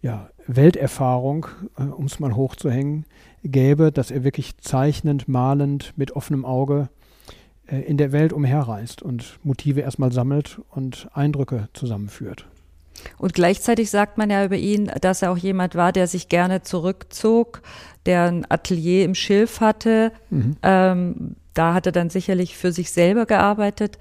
ja, 0.00 0.30
Welterfahrung, 0.46 1.46
äh, 1.78 1.82
um 1.84 2.06
es 2.06 2.18
mal 2.18 2.34
hochzuhängen, 2.34 3.04
gäbe, 3.44 3.92
dass 3.92 4.10
er 4.10 4.24
wirklich 4.24 4.58
zeichnend, 4.58 5.28
malend, 5.28 5.92
mit 5.96 6.12
offenem 6.12 6.44
Auge 6.44 6.88
in 7.66 7.96
der 7.96 8.12
Welt 8.12 8.32
umherreist 8.32 9.02
und 9.02 9.38
Motive 9.42 9.80
erstmal 9.80 10.12
sammelt 10.12 10.60
und 10.70 11.08
Eindrücke 11.14 11.68
zusammenführt. 11.72 12.46
Und 13.18 13.34
gleichzeitig 13.34 13.90
sagt 13.90 14.18
man 14.18 14.30
ja 14.30 14.44
über 14.44 14.56
ihn, 14.56 14.90
dass 15.00 15.22
er 15.22 15.30
auch 15.32 15.38
jemand 15.38 15.74
war, 15.74 15.92
der 15.92 16.06
sich 16.06 16.28
gerne 16.28 16.62
zurückzog, 16.62 17.62
der 18.06 18.24
ein 18.24 18.50
Atelier 18.50 19.04
im 19.04 19.14
Schilf 19.14 19.60
hatte. 19.60 20.12
Mhm. 20.30 20.56
Ähm, 20.62 21.36
da 21.54 21.74
hat 21.74 21.86
er 21.86 21.92
dann 21.92 22.10
sicherlich 22.10 22.56
für 22.56 22.72
sich 22.72 22.90
selber 22.90 23.26
gearbeitet. 23.26 23.98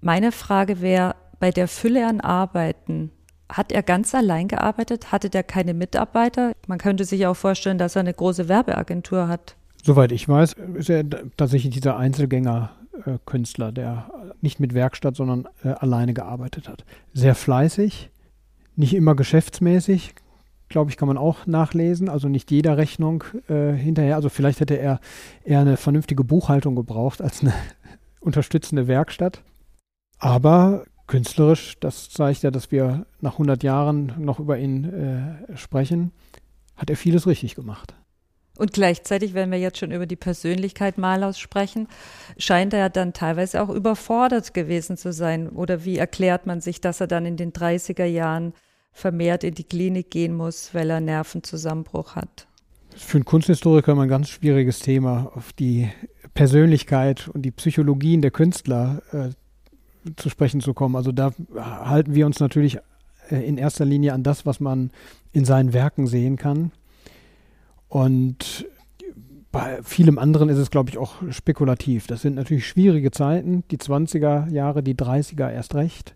Meine 0.00 0.32
Frage 0.32 0.80
wäre, 0.80 1.16
bei 1.38 1.50
der 1.50 1.68
Fülle 1.68 2.06
an 2.06 2.20
Arbeiten, 2.20 3.10
hat 3.48 3.70
er 3.70 3.82
ganz 3.82 4.14
allein 4.14 4.48
gearbeitet? 4.48 5.12
Hatte 5.12 5.30
der 5.30 5.42
keine 5.42 5.74
Mitarbeiter? 5.74 6.52
Man 6.66 6.78
könnte 6.78 7.04
sich 7.04 7.26
auch 7.26 7.36
vorstellen, 7.36 7.78
dass 7.78 7.96
er 7.96 8.00
eine 8.00 8.14
große 8.14 8.48
Werbeagentur 8.48 9.28
hat. 9.28 9.55
Soweit 9.86 10.10
ich 10.10 10.28
weiß, 10.28 10.54
ist 10.74 10.90
er 10.90 11.04
tatsächlich 11.36 11.72
dieser 11.72 11.96
Einzelgänger-Künstler, 11.96 13.70
der 13.70 14.10
nicht 14.40 14.58
mit 14.58 14.74
Werkstatt, 14.74 15.14
sondern 15.14 15.46
äh, 15.62 15.68
alleine 15.68 16.12
gearbeitet 16.12 16.68
hat. 16.68 16.84
Sehr 17.14 17.36
fleißig, 17.36 18.10
nicht 18.74 18.94
immer 18.94 19.14
geschäftsmäßig, 19.14 20.16
glaube 20.68 20.90
ich, 20.90 20.96
kann 20.96 21.06
man 21.06 21.16
auch 21.16 21.46
nachlesen. 21.46 22.08
Also 22.08 22.28
nicht 22.28 22.50
jeder 22.50 22.76
Rechnung 22.76 23.22
äh, 23.48 23.74
hinterher. 23.74 24.16
Also 24.16 24.28
vielleicht 24.28 24.58
hätte 24.58 24.74
er 24.74 24.98
eher 25.44 25.60
eine 25.60 25.76
vernünftige 25.76 26.24
Buchhaltung 26.24 26.74
gebraucht 26.74 27.22
als 27.22 27.42
eine 27.42 27.54
unterstützende 28.18 28.88
Werkstatt. 28.88 29.44
Aber 30.18 30.82
künstlerisch, 31.06 31.78
das 31.78 32.10
zeigt 32.10 32.42
ja, 32.42 32.50
dass 32.50 32.72
wir 32.72 33.06
nach 33.20 33.34
100 33.34 33.62
Jahren 33.62 34.14
noch 34.18 34.40
über 34.40 34.58
ihn 34.58 34.82
äh, 34.82 35.56
sprechen, 35.56 36.10
hat 36.74 36.90
er 36.90 36.96
vieles 36.96 37.28
richtig 37.28 37.54
gemacht. 37.54 37.94
Und 38.56 38.72
gleichzeitig, 38.72 39.34
wenn 39.34 39.50
wir 39.50 39.58
jetzt 39.58 39.78
schon 39.78 39.92
über 39.92 40.06
die 40.06 40.16
Persönlichkeit 40.16 40.98
Malaus 40.98 41.38
sprechen, 41.38 41.88
scheint 42.38 42.72
er 42.72 42.80
ja 42.80 42.88
dann 42.88 43.12
teilweise 43.12 43.62
auch 43.62 43.68
überfordert 43.68 44.54
gewesen 44.54 44.96
zu 44.96 45.12
sein. 45.12 45.48
Oder 45.48 45.84
wie 45.84 45.98
erklärt 45.98 46.46
man 46.46 46.60
sich, 46.60 46.80
dass 46.80 47.00
er 47.00 47.06
dann 47.06 47.26
in 47.26 47.36
den 47.36 47.52
30er 47.52 48.04
Jahren 48.04 48.54
vermehrt 48.92 49.44
in 49.44 49.54
die 49.54 49.64
Klinik 49.64 50.10
gehen 50.10 50.34
muss, 50.34 50.74
weil 50.74 50.88
er 50.88 51.00
Nervenzusammenbruch 51.00 52.16
hat? 52.16 52.46
Für 52.96 53.18
einen 53.18 53.26
Kunsthistoriker 53.26 53.92
immer 53.92 54.04
ein 54.04 54.08
ganz 54.08 54.30
schwieriges 54.30 54.78
Thema, 54.78 55.30
auf 55.34 55.52
die 55.52 55.90
Persönlichkeit 56.32 57.28
und 57.28 57.42
die 57.42 57.50
Psychologien 57.50 58.22
der 58.22 58.30
Künstler 58.30 59.02
äh, 59.12 59.30
zu 60.16 60.30
sprechen 60.30 60.60
zu 60.60 60.72
kommen. 60.72 60.96
Also 60.96 61.12
da 61.12 61.32
halten 61.56 62.14
wir 62.14 62.24
uns 62.24 62.40
natürlich 62.40 62.78
äh, 63.30 63.46
in 63.46 63.58
erster 63.58 63.84
Linie 63.84 64.14
an 64.14 64.22
das, 64.22 64.46
was 64.46 64.60
man 64.60 64.90
in 65.32 65.44
seinen 65.44 65.72
Werken 65.72 66.06
sehen 66.06 66.36
kann. 66.36 66.72
Und 67.96 68.66
bei 69.52 69.82
vielem 69.82 70.18
anderen 70.18 70.50
ist 70.50 70.58
es, 70.58 70.70
glaube 70.70 70.90
ich, 70.90 70.98
auch 70.98 71.14
spekulativ. 71.30 72.06
Das 72.06 72.20
sind 72.20 72.34
natürlich 72.34 72.68
schwierige 72.68 73.10
Zeiten, 73.10 73.64
die 73.70 73.78
20er 73.78 74.50
Jahre, 74.50 74.82
die 74.82 74.94
30er 74.94 75.50
erst 75.50 75.74
recht. 75.74 76.14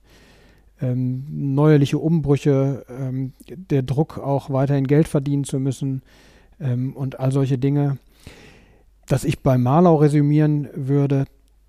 Ähm, 0.83 1.25
neuerliche 1.31 1.97
Umbrüche, 1.97 2.85
ähm, 2.91 3.33
der 3.49 3.81
Druck 3.81 4.19
auch 4.19 4.51
weiterhin 4.51 4.87
Geld 4.87 5.09
verdienen 5.09 5.45
zu 5.45 5.59
müssen 5.59 6.03
ähm, 6.61 6.95
und 6.95 7.19
all 7.19 7.33
solche 7.33 7.57
Dinge. 7.57 7.97
Dass 9.07 9.25
ich 9.25 9.41
bei 9.41 9.57
Marlau 9.57 9.97
resümieren 9.97 10.69
würde, 10.75 11.25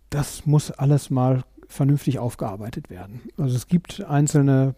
das 0.10 0.46
muss 0.46 0.72
alles 0.72 1.10
mal 1.10 1.46
vernünftig 1.70 2.20
aufgearbeitet 2.20 2.90
werden. 2.90 3.22
Also 3.38 3.56
es 3.56 3.70
gibt 3.70 4.04
einzelne 4.04 4.76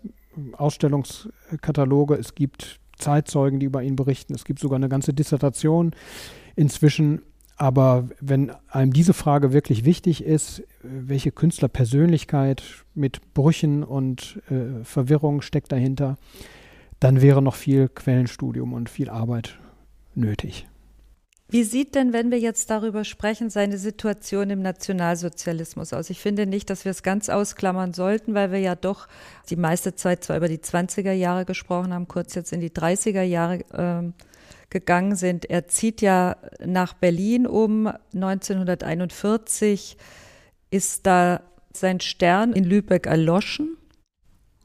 Ausstellungskataloge, 0.59 2.17
es 2.17 2.35
gibt 2.35 2.79
Zeitzeugen, 2.97 3.59
die 3.59 3.65
über 3.65 3.83
ihn 3.83 3.95
berichten. 3.95 4.33
Es 4.33 4.45
gibt 4.45 4.59
sogar 4.59 4.77
eine 4.77 4.89
ganze 4.89 5.13
Dissertation 5.13 5.91
inzwischen. 6.55 7.21
Aber 7.55 8.09
wenn 8.19 8.51
einem 8.69 8.93
diese 8.93 9.13
Frage 9.13 9.53
wirklich 9.53 9.85
wichtig 9.85 10.23
ist, 10.23 10.63
welche 10.81 11.31
Künstlerpersönlichkeit 11.31 12.63
mit 12.95 13.33
Brüchen 13.33 13.83
und 13.83 14.41
äh, 14.49 14.83
Verwirrung 14.83 15.41
steckt 15.41 15.71
dahinter, 15.71 16.17
dann 16.99 17.21
wäre 17.21 17.41
noch 17.41 17.55
viel 17.55 17.89
Quellenstudium 17.89 18.73
und 18.73 18.89
viel 18.89 19.09
Arbeit 19.09 19.59
nötig. 20.15 20.67
Wie 21.53 21.63
sieht 21.63 21.93
denn, 21.93 22.13
wenn 22.13 22.31
wir 22.31 22.39
jetzt 22.39 22.71
darüber 22.71 23.03
sprechen, 23.03 23.51
seine 23.51 23.77
Situation 23.77 24.49
im 24.49 24.63
Nationalsozialismus 24.63 25.93
aus? 25.93 26.09
Ich 26.09 26.19
finde 26.19 26.47
nicht, 26.47 26.67
dass 26.71 26.83
wir 26.83 26.89
es 26.89 27.03
ganz 27.03 27.29
ausklammern 27.29 27.93
sollten, 27.93 28.33
weil 28.33 28.51
wir 28.51 28.57
ja 28.57 28.73
doch 28.73 29.07
die 29.51 29.55
meiste 29.55 29.93
Zeit 29.93 30.23
zwar 30.23 30.37
über 30.37 30.47
die 30.47 30.57
20er 30.57 31.11
Jahre 31.11 31.45
gesprochen 31.45 31.93
haben, 31.93 32.07
kurz 32.07 32.33
jetzt 32.33 32.53
in 32.53 32.59
die 32.59 32.71
30er 32.71 33.21
Jahre 33.21 33.59
äh, 33.71 34.23
gegangen 34.71 35.15
sind. 35.15 35.45
Er 35.47 35.67
zieht 35.67 36.01
ja 36.01 36.37
nach 36.65 36.93
Berlin 36.93 37.45
um 37.45 37.85
1941. 38.15 39.95
Ist 40.71 41.05
da 41.05 41.43
sein 41.71 41.99
Stern 41.99 42.53
in 42.53 42.63
Lübeck 42.63 43.05
erloschen? 43.05 43.77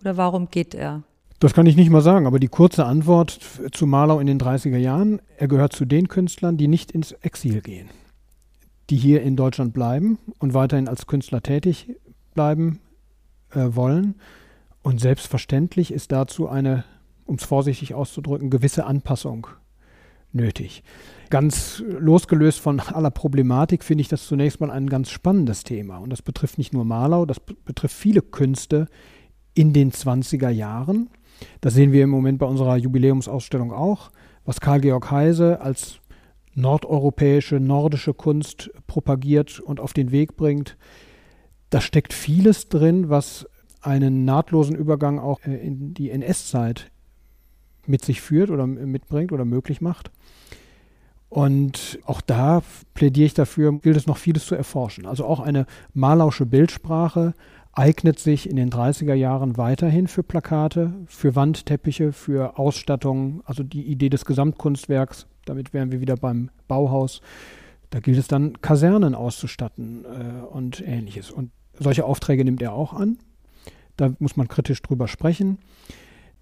Oder 0.01 0.17
warum 0.17 0.49
geht 0.49 0.75
er? 0.75 1.03
Das 1.41 1.55
kann 1.55 1.67
ich 1.67 1.77
nicht 1.77 1.91
mal 1.91 2.03
sagen, 2.03 2.27
aber 2.27 2.41
die 2.41 2.49
kurze 2.49 2.85
Antwort 2.85 3.39
zu 3.71 3.87
Marlau 3.87 4.19
in 4.19 4.27
den 4.27 4.41
30er 4.41 4.77
Jahren, 4.77 5.21
er 5.37 5.47
gehört 5.47 5.73
zu 5.73 5.85
den 5.85 6.09
Künstlern, 6.09 6.57
die 6.57 6.67
nicht 6.67 6.91
ins 6.91 7.13
Exil 7.13 7.61
gehen, 7.61 7.91
die 8.91 8.97
hier 8.97 9.23
in 9.23 9.37
Deutschland 9.37 9.73
bleiben 9.73 10.19
und 10.41 10.53
weiterhin 10.53 10.89
als 10.89 11.07
Künstler 11.07 11.41
tätig 11.41 11.95
bleiben 12.35 12.81
äh, 13.51 13.69
wollen. 13.71 14.17
Und 14.83 15.01
selbstverständlich 15.01 15.93
ist 15.93 16.11
dazu 16.11 16.49
eine, 16.49 16.85
um 17.25 17.37
es 17.37 17.45
vorsichtig 17.45 17.95
auszudrücken, 17.95 18.51
gewisse 18.51 18.85
Anpassung 18.85 19.47
nötig. 20.33 20.83
Ganz 21.31 21.83
losgelöst 21.87 22.59
von 22.59 22.81
aller 22.81 23.11
Problematik 23.11 23.85
finde 23.85 24.03
ich 24.03 24.09
das 24.09 24.27
zunächst 24.27 24.61
mal 24.61 24.71
ein 24.71 24.89
ganz 24.89 25.11
spannendes 25.11 25.63
Thema. 25.63 25.99
Und 25.99 26.11
das 26.11 26.23
betrifft 26.23 26.59
nicht 26.59 26.73
nur 26.73 26.85
Malau, 26.85 27.27
das 27.27 27.39
betrifft 27.39 27.95
viele 27.95 28.23
Künste 28.23 28.87
in 29.55 29.73
den 29.73 29.93
20er 29.93 30.51
Jahren. 30.51 31.11
Das 31.61 31.75
sehen 31.75 31.93
wir 31.93 32.05
im 32.05 32.11
Moment 32.11 32.39
bei 32.39 32.47
unserer 32.47 32.77
Jubiläumsausstellung 32.77 33.73
auch, 33.73 34.11
was 34.45 34.61
Karl-Georg 34.61 35.11
Heise 35.11 35.61
als 35.61 36.01
nordeuropäische, 36.55 37.61
nordische 37.61 38.15
Kunst 38.15 38.71
propagiert 38.87 39.61
und 39.61 39.81
auf 39.81 39.93
den 39.93 40.11
Weg 40.11 40.37
bringt. 40.37 40.77
Da 41.71 41.81
steckt 41.81 42.13
vieles 42.13 42.69
drin, 42.69 43.09
was 43.09 43.47
einen 43.81 44.25
nahtlosen 44.25 44.75
Übergang 44.75 45.19
auch 45.19 45.41
äh, 45.45 45.55
in 45.55 45.95
die 45.95 46.11
NS-Zeit 46.11 46.91
mit 47.87 48.05
sich 48.05 48.21
führt 48.21 48.51
oder 48.51 48.67
mitbringt 48.67 49.33
oder 49.33 49.45
möglich 49.45 49.81
macht. 49.81 50.11
Und 51.31 51.99
auch 52.07 52.21
da 52.21 52.63
plädiere 52.95 53.27
ich 53.27 53.35
dafür, 53.35 53.79
gilt 53.81 53.97
es 53.97 54.07
noch 54.07 54.17
vieles 54.17 54.47
zu 54.47 54.55
erforschen. 54.55 55.07
Also 55.07 55.27
auch 55.27 55.41
eine 55.41 55.67
malausche 55.93 56.47
Bildsprache 56.47 57.35
eignet 57.79 58.19
sich 58.19 58.51
in 58.51 58.57
den 58.57 58.71
30er 58.71 59.15
Jahren 59.15 59.57
weiterhin 59.57 60.09
für 60.09 60.25
Plakate, 60.25 60.93
für 61.07 61.37
Wandteppiche, 61.37 62.13
für 62.13 62.59
Ausstattung, 62.59 63.41
also 63.45 63.63
die 63.63 63.83
Idee 63.83 64.09
des 64.09 64.25
Gesamtkunstwerks. 64.25 65.29
Damit 65.45 65.73
wären 65.73 65.93
wir 65.93 66.01
wieder 66.01 66.17
beim 66.17 66.51
Bauhaus. 66.67 67.21
Da 67.91 68.01
gilt 68.01 68.19
es 68.19 68.27
dann, 68.27 68.61
Kasernen 68.61 69.15
auszustatten 69.15 70.05
äh, 70.05 70.45
und 70.45 70.81
ähnliches. 70.85 71.31
Und 71.31 71.53
solche 71.79 72.05
Aufträge 72.05 72.45
nimmt 72.45 72.61
er 72.63 72.73
auch 72.73 72.95
an. 72.95 73.19
Da 73.97 74.13
muss 74.19 74.37
man 74.37 74.49
kritisch 74.49 74.83
drüber 74.83 75.07
sprechen. 75.07 75.59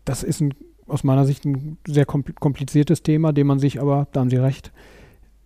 Das 0.06 0.22
ist 0.22 0.40
ein 0.40 0.54
aus 0.86 1.04
meiner 1.04 1.24
Sicht 1.24 1.44
ein 1.44 1.78
sehr 1.86 2.06
kompliziertes 2.06 3.02
Thema, 3.02 3.32
dem 3.32 3.48
man 3.48 3.58
sich 3.58 3.80
aber, 3.80 4.06
da 4.12 4.20
haben 4.20 4.30
Sie 4.30 4.36
recht, 4.36 4.72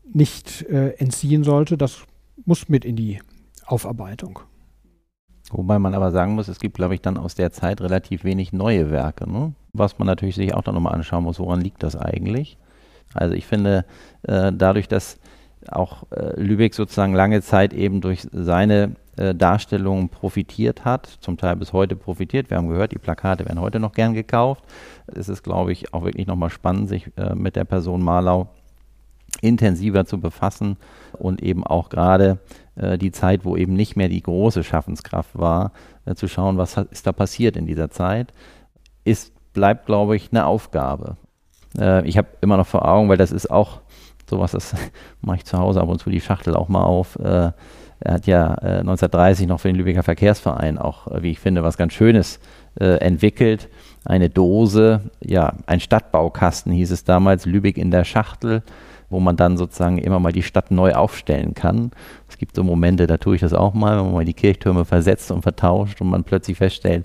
nicht 0.04 0.62
äh, 0.68 0.90
entziehen 0.98 1.44
sollte. 1.44 1.78
Das 1.78 2.04
muss 2.44 2.68
mit 2.68 2.84
in 2.84 2.94
die 2.94 3.20
Aufarbeitung. 3.64 4.40
Wobei 5.50 5.78
man 5.78 5.94
aber 5.94 6.10
sagen 6.10 6.34
muss, 6.34 6.48
es 6.48 6.60
gibt, 6.60 6.76
glaube 6.76 6.94
ich, 6.94 7.00
dann 7.00 7.16
aus 7.16 7.34
der 7.34 7.50
Zeit 7.50 7.80
relativ 7.80 8.24
wenig 8.24 8.52
neue 8.52 8.90
Werke, 8.90 9.30
ne? 9.30 9.52
was 9.72 9.98
man 9.98 10.06
natürlich 10.06 10.36
sich 10.36 10.54
auch 10.54 10.62
dann 10.62 10.74
nochmal 10.74 10.94
anschauen 10.94 11.24
muss, 11.24 11.38
woran 11.38 11.60
liegt 11.60 11.82
das 11.82 11.96
eigentlich? 11.96 12.56
Also 13.14 13.34
ich 13.34 13.46
finde, 13.46 13.84
äh, 14.22 14.52
dadurch, 14.54 14.86
dass 14.88 15.18
auch 15.68 16.04
äh, 16.10 16.40
Lübeck 16.40 16.74
sozusagen 16.74 17.14
lange 17.14 17.42
Zeit 17.42 17.72
eben 17.72 18.00
durch 18.00 18.26
seine 18.32 18.94
äh, 19.16 19.34
Darstellungen 19.34 20.08
profitiert 20.08 20.84
hat, 20.84 21.06
zum 21.20 21.36
Teil 21.36 21.56
bis 21.56 21.72
heute 21.72 21.96
profitiert. 21.96 22.50
Wir 22.50 22.56
haben 22.56 22.68
gehört, 22.68 22.92
die 22.92 22.98
Plakate 22.98 23.44
werden 23.44 23.60
heute 23.60 23.80
noch 23.80 23.92
gern 23.92 24.14
gekauft. 24.14 24.64
Es 25.06 25.28
ist, 25.28 25.42
glaube 25.42 25.72
ich, 25.72 25.92
auch 25.92 26.04
wirklich 26.04 26.26
nochmal 26.26 26.50
spannend, 26.50 26.88
sich 26.88 27.10
äh, 27.16 27.34
mit 27.34 27.56
der 27.56 27.64
Person 27.64 28.02
Marlau 28.02 28.48
intensiver 29.42 30.04
zu 30.06 30.18
befassen 30.18 30.76
und 31.12 31.42
eben 31.42 31.64
auch 31.64 31.88
gerade 31.88 32.38
äh, 32.80 32.98
die 32.98 33.12
Zeit, 33.12 33.44
wo 33.44 33.56
eben 33.56 33.74
nicht 33.74 33.96
mehr 33.96 34.08
die 34.08 34.22
große 34.22 34.64
Schaffenskraft 34.64 35.38
war, 35.38 35.72
äh, 36.06 36.14
zu 36.14 36.28
schauen, 36.28 36.58
was 36.58 36.76
ist 36.76 37.06
da 37.06 37.12
passiert 37.12 37.56
in 37.56 37.66
dieser 37.66 37.90
Zeit, 37.90 38.32
ist, 39.04 39.32
bleibt, 39.52 39.86
glaube 39.86 40.16
ich, 40.16 40.30
eine 40.32 40.46
Aufgabe. 40.46 41.16
Äh, 41.78 42.06
ich 42.06 42.18
habe 42.18 42.28
immer 42.40 42.56
noch 42.56 42.66
vor 42.66 42.86
Augen, 42.88 43.08
weil 43.08 43.16
das 43.16 43.32
ist 43.32 43.50
auch 43.50 43.80
sowas, 44.28 44.52
das 44.52 44.74
mache 45.20 45.38
ich 45.38 45.44
zu 45.44 45.58
Hause 45.58 45.80
ab 45.80 45.88
und 45.88 46.00
zu 46.00 46.10
die 46.10 46.20
Schachtel 46.20 46.54
auch 46.54 46.68
mal 46.68 46.84
auf. 46.84 47.16
Äh, 47.16 47.52
er 48.02 48.14
hat 48.14 48.26
ja 48.26 48.54
äh, 48.62 48.78
1930 48.78 49.46
noch 49.46 49.60
für 49.60 49.68
den 49.68 49.76
Lübecker 49.76 50.02
Verkehrsverein 50.02 50.78
auch, 50.78 51.06
äh, 51.08 51.22
wie 51.22 51.32
ich 51.32 51.38
finde, 51.38 51.62
was 51.62 51.76
ganz 51.76 51.92
Schönes 51.92 52.40
äh, 52.80 52.96
entwickelt. 52.96 53.68
Eine 54.04 54.30
Dose, 54.30 55.10
ja, 55.20 55.54
ein 55.66 55.80
Stadtbaukasten 55.80 56.72
hieß 56.72 56.90
es 56.90 57.04
damals, 57.04 57.44
Lübeck 57.44 57.76
in 57.76 57.90
der 57.90 58.04
Schachtel, 58.04 58.62
wo 59.10 59.20
man 59.20 59.36
dann 59.36 59.56
sozusagen 59.56 59.98
immer 59.98 60.20
mal 60.20 60.32
die 60.32 60.42
Stadt 60.42 60.70
neu 60.70 60.94
aufstellen 60.94 61.54
kann. 61.54 61.90
Es 62.28 62.38
gibt 62.38 62.56
so 62.56 62.64
Momente, 62.64 63.06
da 63.06 63.18
tue 63.18 63.34
ich 63.34 63.40
das 63.40 63.52
auch 63.52 63.74
mal, 63.74 63.98
wenn 63.98 64.06
man 64.06 64.14
mal 64.14 64.24
die 64.24 64.34
Kirchtürme 64.34 64.84
versetzt 64.84 65.30
und 65.30 65.42
vertauscht 65.42 66.00
und 66.00 66.08
man 66.08 66.24
plötzlich 66.24 66.56
feststellt, 66.56 67.04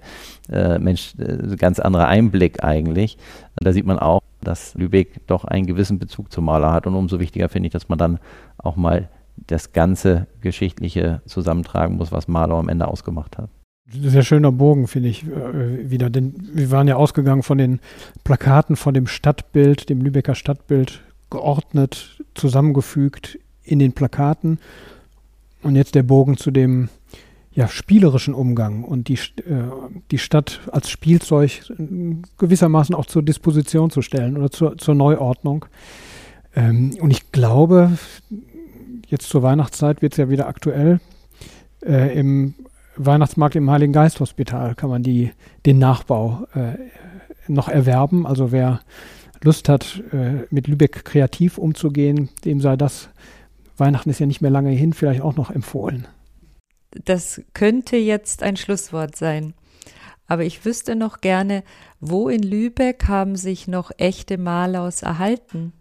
äh, 0.49 0.79
Mensch, 0.79 1.15
äh, 1.17 1.55
ganz 1.57 1.79
anderer 1.79 2.07
Einblick 2.07 2.63
eigentlich. 2.63 3.17
Da 3.57 3.73
sieht 3.73 3.85
man 3.85 3.99
auch, 3.99 4.21
dass 4.41 4.75
Lübeck 4.75 5.27
doch 5.27 5.43
einen 5.43 5.65
gewissen 5.65 5.99
Bezug 5.99 6.31
zum 6.31 6.45
Maler 6.45 6.71
hat 6.71 6.87
und 6.87 6.95
umso 6.95 7.19
wichtiger 7.19 7.49
finde 7.49 7.67
ich, 7.67 7.73
dass 7.73 7.89
man 7.89 7.97
dann 7.97 8.19
auch 8.57 8.75
mal 8.75 9.09
das 9.47 9.73
ganze 9.73 10.27
Geschichtliche 10.41 11.21
zusammentragen 11.25 11.97
muss, 11.97 12.11
was 12.11 12.27
Marlow 12.27 12.57
am 12.57 12.69
Ende 12.69 12.87
ausgemacht 12.87 13.37
hat. 13.37 13.49
Sehr 13.91 14.23
schöner 14.23 14.51
Bogen, 14.51 14.87
finde 14.87 15.09
ich, 15.09 15.23
äh, 15.27 15.89
wieder. 15.89 16.09
Denn 16.09 16.33
wir 16.53 16.71
waren 16.71 16.87
ja 16.87 16.95
ausgegangen 16.95 17.43
von 17.43 17.59
den 17.59 17.79
Plakaten, 18.23 18.75
von 18.75 18.95
dem 18.95 19.05
Stadtbild, 19.05 19.89
dem 19.89 20.01
Lübecker 20.01 20.33
Stadtbild, 20.33 21.01
geordnet, 21.29 22.23
zusammengefügt 22.33 23.39
in 23.63 23.79
den 23.79 23.93
Plakaten. 23.93 24.59
Und 25.61 25.75
jetzt 25.75 25.95
der 25.95 26.03
Bogen 26.03 26.37
zu 26.37 26.51
dem 26.51 26.89
ja, 27.55 27.67
spielerischen 27.69 28.33
Umgang 28.33 28.83
und 28.83 29.07
die, 29.07 29.13
äh, 29.13 29.69
die 30.11 30.17
Stadt 30.17 30.59
als 30.71 30.89
Spielzeug 30.89 31.71
gewissermaßen 32.37 32.93
auch 32.93 33.05
zur 33.05 33.23
Disposition 33.23 33.89
zu 33.89 34.01
stellen 34.01 34.37
oder 34.37 34.51
zur, 34.51 34.77
zur 34.77 34.93
Neuordnung. 34.93 35.65
Ähm, 36.55 36.91
und 36.99 37.11
ich 37.11 37.31
glaube, 37.31 37.97
jetzt 39.07 39.29
zur 39.29 39.41
Weihnachtszeit 39.41 40.01
wird 40.01 40.13
es 40.13 40.17
ja 40.17 40.29
wieder 40.29 40.47
aktuell. 40.47 40.99
Äh, 41.81 42.19
Im 42.19 42.55
Weihnachtsmarkt 42.97 43.55
im 43.55 43.69
Heiligen 43.69 43.93
Geist 43.93 44.19
Hospital 44.19 44.75
kann 44.75 44.89
man 44.89 45.03
die, 45.03 45.31
den 45.65 45.79
Nachbau 45.79 46.47
äh, 46.53 46.77
noch 47.47 47.69
erwerben. 47.69 48.25
Also 48.25 48.51
wer 48.51 48.81
Lust 49.43 49.69
hat, 49.69 50.03
äh, 50.11 50.45
mit 50.49 50.67
Lübeck 50.67 51.05
kreativ 51.05 51.57
umzugehen, 51.57 52.29
dem 52.43 52.61
sei 52.61 52.75
das, 52.75 53.09
Weihnachten 53.77 54.09
ist 54.09 54.19
ja 54.19 54.25
nicht 54.25 54.41
mehr 54.41 54.51
lange 54.51 54.71
hin, 54.71 54.93
vielleicht 54.93 55.21
auch 55.21 55.35
noch 55.35 55.51
empfohlen. 55.51 56.07
Das 57.03 57.41
könnte 57.53 57.97
jetzt 57.97 58.41
ein 58.41 58.55
Schlusswort 58.55 59.15
sein. 59.15 59.53
Aber 60.27 60.43
ich 60.43 60.65
wüsste 60.65 60.95
noch 60.95 61.21
gerne, 61.21 61.63
wo 61.99 62.29
in 62.29 62.41
Lübeck 62.41 63.07
haben 63.07 63.35
sich 63.35 63.67
noch 63.67 63.91
echte 63.97 64.37
Malaus 64.37 65.03
erhalten? 65.03 65.73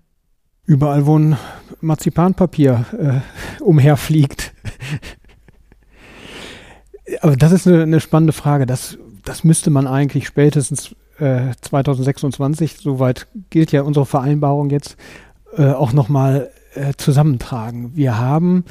Überall, 0.66 1.06
wo 1.06 1.18
ein 1.18 1.36
Marzipanpapier 1.80 3.22
äh, 3.58 3.62
umherfliegt. 3.62 4.52
Aber 7.20 7.36
das 7.36 7.52
ist 7.52 7.66
eine, 7.66 7.82
eine, 7.82 8.00
spannende 8.00 8.32
Frage. 8.32 8.66
Das, 8.66 8.98
das 9.24 9.44
müsste 9.44 9.70
man 9.70 9.86
eigentlich 9.86 10.26
spätestens 10.26 10.96
äh, 11.18 11.52
2026, 11.60 12.78
soweit 12.78 13.26
gilt 13.50 13.72
ja 13.72 13.82
unsere 13.82 14.06
Vereinbarung 14.06 14.70
jetzt, 14.70 14.96
äh, 15.56 15.70
auch 15.70 15.92
nochmal 15.92 16.50
äh, 16.74 16.92
zusammentragen. 16.96 17.92
Wir 17.94 18.18
haben 18.18 18.64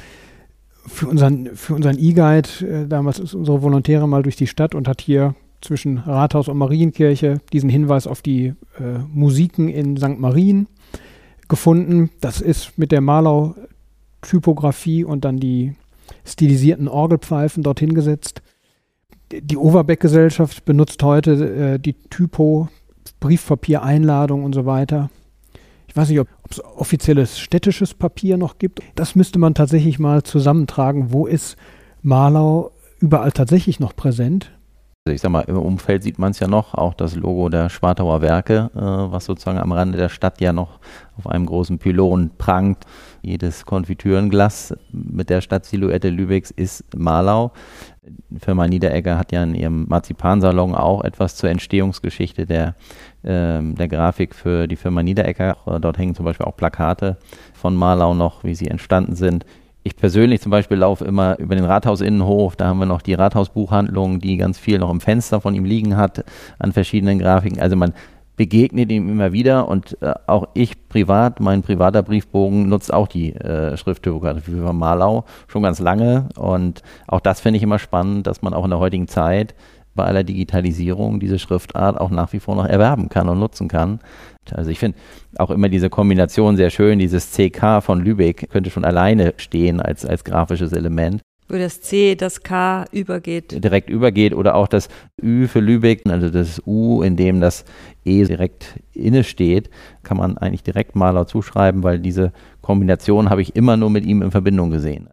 für 0.86 1.08
unseren, 1.08 1.56
für 1.56 1.74
unseren 1.74 1.98
E-Guide, 1.98 2.48
äh, 2.60 2.86
damals 2.86 3.18
ist 3.18 3.34
unsere 3.34 3.62
Volontäre 3.62 4.06
mal 4.06 4.22
durch 4.22 4.36
die 4.36 4.46
Stadt 4.46 4.74
und 4.74 4.86
hat 4.88 5.00
hier 5.00 5.34
zwischen 5.60 5.98
Rathaus 5.98 6.48
und 6.48 6.58
Marienkirche 6.58 7.40
diesen 7.52 7.70
Hinweis 7.70 8.06
auf 8.06 8.22
die 8.22 8.54
äh, 8.78 8.98
Musiken 9.12 9.68
in 9.68 9.96
St. 9.96 10.18
Marien 10.18 10.68
gefunden. 11.48 12.10
Das 12.20 12.40
ist 12.40 12.78
mit 12.78 12.92
der 12.92 13.00
Malau-Typografie 13.00 15.02
und 15.04 15.24
dann 15.24 15.38
die 15.38 15.74
stilisierten 16.24 16.88
Orgelpfeifen 16.88 17.62
dorthin 17.62 17.94
gesetzt. 17.94 18.42
Die 19.32 19.56
Overbeck-Gesellschaft 19.56 20.64
benutzt 20.64 21.02
heute 21.02 21.74
äh, 21.74 21.78
die 21.78 21.94
Typo, 21.94 22.68
Briefpapier, 23.20 23.82
Einladung 23.82 24.44
und 24.44 24.54
so 24.54 24.66
weiter. 24.66 25.10
Ich 25.88 25.96
weiß 25.96 26.08
nicht, 26.08 26.20
ob 26.20 26.28
es 26.50 26.62
offizielles 26.62 27.38
städtisches 27.38 27.94
Papier 27.94 28.36
noch 28.36 28.58
gibt. 28.58 28.80
Das 28.96 29.14
müsste 29.14 29.38
man 29.38 29.54
tatsächlich 29.54 29.98
mal 29.98 30.22
zusammentragen. 30.22 31.12
Wo 31.12 31.26
ist 31.26 31.56
Malau 32.02 32.72
überall 32.98 33.32
tatsächlich 33.32 33.80
noch 33.80 33.94
präsent? 33.94 34.50
Also 35.06 35.14
ich 35.14 35.20
sag 35.20 35.30
mal, 35.30 35.42
im 35.42 35.58
Umfeld 35.58 36.02
sieht 36.02 36.18
man 36.18 36.30
es 36.30 36.40
ja 36.40 36.48
noch, 36.48 36.72
auch 36.72 36.94
das 36.94 37.14
Logo 37.14 37.50
der 37.50 37.68
Schwartauer 37.68 38.22
Werke, 38.22 38.70
äh, 38.74 38.80
was 38.80 39.26
sozusagen 39.26 39.58
am 39.58 39.70
Rande 39.70 39.98
der 39.98 40.08
Stadt 40.08 40.40
ja 40.40 40.54
noch 40.54 40.80
auf 41.18 41.26
einem 41.26 41.44
großen 41.44 41.78
Pylon 41.78 42.30
prangt. 42.38 42.86
Jedes 43.20 43.66
Konfitürenglas 43.66 44.74
mit 44.90 45.28
der 45.28 45.42
Stadtsilhouette 45.42 46.08
Lübecks 46.08 46.50
ist 46.50 46.84
Malau. 46.96 47.52
Firma 48.38 48.66
Niederegger 48.66 49.18
hat 49.18 49.32
ja 49.32 49.42
in 49.42 49.54
ihrem 49.54 49.86
Marzipansalon 49.88 50.74
auch 50.74 51.04
etwas 51.04 51.36
zur 51.36 51.50
Entstehungsgeschichte 51.50 52.46
der, 52.46 52.74
äh, 53.22 53.60
der 53.62 53.88
Grafik 53.88 54.34
für 54.34 54.66
die 54.66 54.76
Firma 54.76 55.02
Niederegger. 55.02 55.56
Dort 55.80 55.98
hängen 55.98 56.14
zum 56.14 56.24
Beispiel 56.24 56.46
auch 56.46 56.56
Plakate 56.56 57.16
von 57.54 57.74
Malau 57.74 58.14
noch, 58.14 58.44
wie 58.44 58.54
sie 58.54 58.68
entstanden 58.68 59.14
sind 59.16 59.44
ich 59.86 59.96
persönlich 59.96 60.40
zum 60.40 60.50
Beispiel 60.50 60.78
laufe 60.78 61.04
immer 61.04 61.38
über 61.38 61.54
den 61.54 61.66
Rathausinnenhof, 61.66 62.56
da 62.56 62.66
haben 62.66 62.78
wir 62.78 62.86
noch 62.86 63.02
die 63.02 63.12
Rathausbuchhandlung, 63.12 64.18
die 64.18 64.38
ganz 64.38 64.58
viel 64.58 64.78
noch 64.78 64.90
im 64.90 65.00
Fenster 65.00 65.42
von 65.42 65.54
ihm 65.54 65.66
liegen 65.66 65.96
hat, 65.98 66.24
an 66.58 66.72
verschiedenen 66.72 67.18
Grafiken. 67.18 67.60
Also 67.60 67.76
man 67.76 67.92
begegnet 68.36 68.90
ihm 68.90 69.08
immer 69.08 69.32
wieder 69.32 69.68
und 69.68 69.96
äh, 70.02 70.14
auch 70.26 70.48
ich 70.54 70.88
privat, 70.88 71.40
mein 71.40 71.62
privater 71.62 72.02
Briefbogen 72.02 72.68
nutzt 72.68 72.92
auch 72.92 73.08
die 73.08 73.34
äh, 73.34 73.76
Schrifttypografie 73.76 74.52
für 74.52 74.72
Malau 74.72 75.24
schon 75.46 75.62
ganz 75.62 75.78
lange 75.78 76.28
und 76.36 76.82
auch 77.06 77.20
das 77.20 77.40
finde 77.40 77.58
ich 77.58 77.62
immer 77.62 77.78
spannend, 77.78 78.26
dass 78.26 78.42
man 78.42 78.54
auch 78.54 78.64
in 78.64 78.70
der 78.70 78.80
heutigen 78.80 79.08
Zeit 79.08 79.54
bei 79.94 80.04
aller 80.04 80.24
Digitalisierung 80.24 81.20
diese 81.20 81.38
Schriftart 81.38 82.00
auch 82.00 82.10
nach 82.10 82.32
wie 82.32 82.40
vor 82.40 82.56
noch 82.56 82.66
erwerben 82.66 83.08
kann 83.08 83.28
und 83.28 83.38
nutzen 83.38 83.68
kann. 83.68 84.00
Also 84.50 84.70
ich 84.70 84.78
finde 84.78 84.98
auch 85.36 85.50
immer 85.50 85.68
diese 85.68 85.88
Kombination 85.88 86.56
sehr 86.56 86.70
schön, 86.70 86.98
dieses 86.98 87.32
CK 87.32 87.80
von 87.80 88.00
Lübeck 88.00 88.50
könnte 88.50 88.70
schon 88.70 88.84
alleine 88.84 89.34
stehen 89.36 89.80
als, 89.80 90.04
als 90.04 90.24
grafisches 90.24 90.72
Element. 90.72 91.22
Wo 91.48 91.56
das 91.56 91.82
C, 91.82 92.14
das 92.14 92.42
K 92.42 92.86
übergeht. 92.90 93.52
Direkt 93.62 93.90
übergeht 93.90 94.34
oder 94.34 94.54
auch 94.54 94.66
das 94.66 94.88
Ü 95.22 95.46
für 95.46 95.60
Lübeck, 95.60 96.02
also 96.06 96.30
das 96.30 96.62
U, 96.66 97.02
in 97.02 97.16
dem 97.16 97.40
das 97.40 97.64
E 98.04 98.24
direkt 98.24 98.80
inne 98.92 99.24
steht, 99.24 99.68
kann 100.02 100.16
man 100.16 100.38
eigentlich 100.38 100.62
direkt 100.62 100.96
Maler 100.96 101.26
zuschreiben, 101.26 101.82
weil 101.82 101.98
diese 101.98 102.32
Kombination 102.62 103.28
habe 103.28 103.42
ich 103.42 103.56
immer 103.56 103.76
nur 103.76 103.90
mit 103.90 104.06
ihm 104.06 104.22
in 104.22 104.30
Verbindung 104.30 104.70
gesehen. 104.70 105.08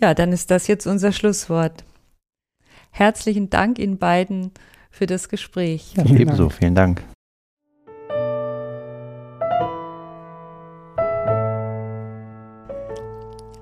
Ja, 0.00 0.14
dann 0.14 0.32
ist 0.32 0.50
das 0.50 0.66
jetzt 0.68 0.86
unser 0.86 1.12
Schlusswort. 1.12 1.84
Herzlichen 2.90 3.50
Dank 3.50 3.78
Ihnen 3.78 3.98
beiden 3.98 4.52
für 4.90 5.06
das 5.06 5.28
Gespräch. 5.28 5.94
Ja, 5.96 6.04
ebenso, 6.04 6.48
vielen 6.48 6.74
Dank. 6.74 7.02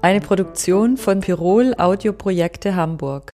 Eine 0.00 0.20
Produktion 0.20 0.96
von 0.96 1.18
Pirol 1.18 1.74
Audioprojekte 1.76 2.76
Hamburg. 2.76 3.32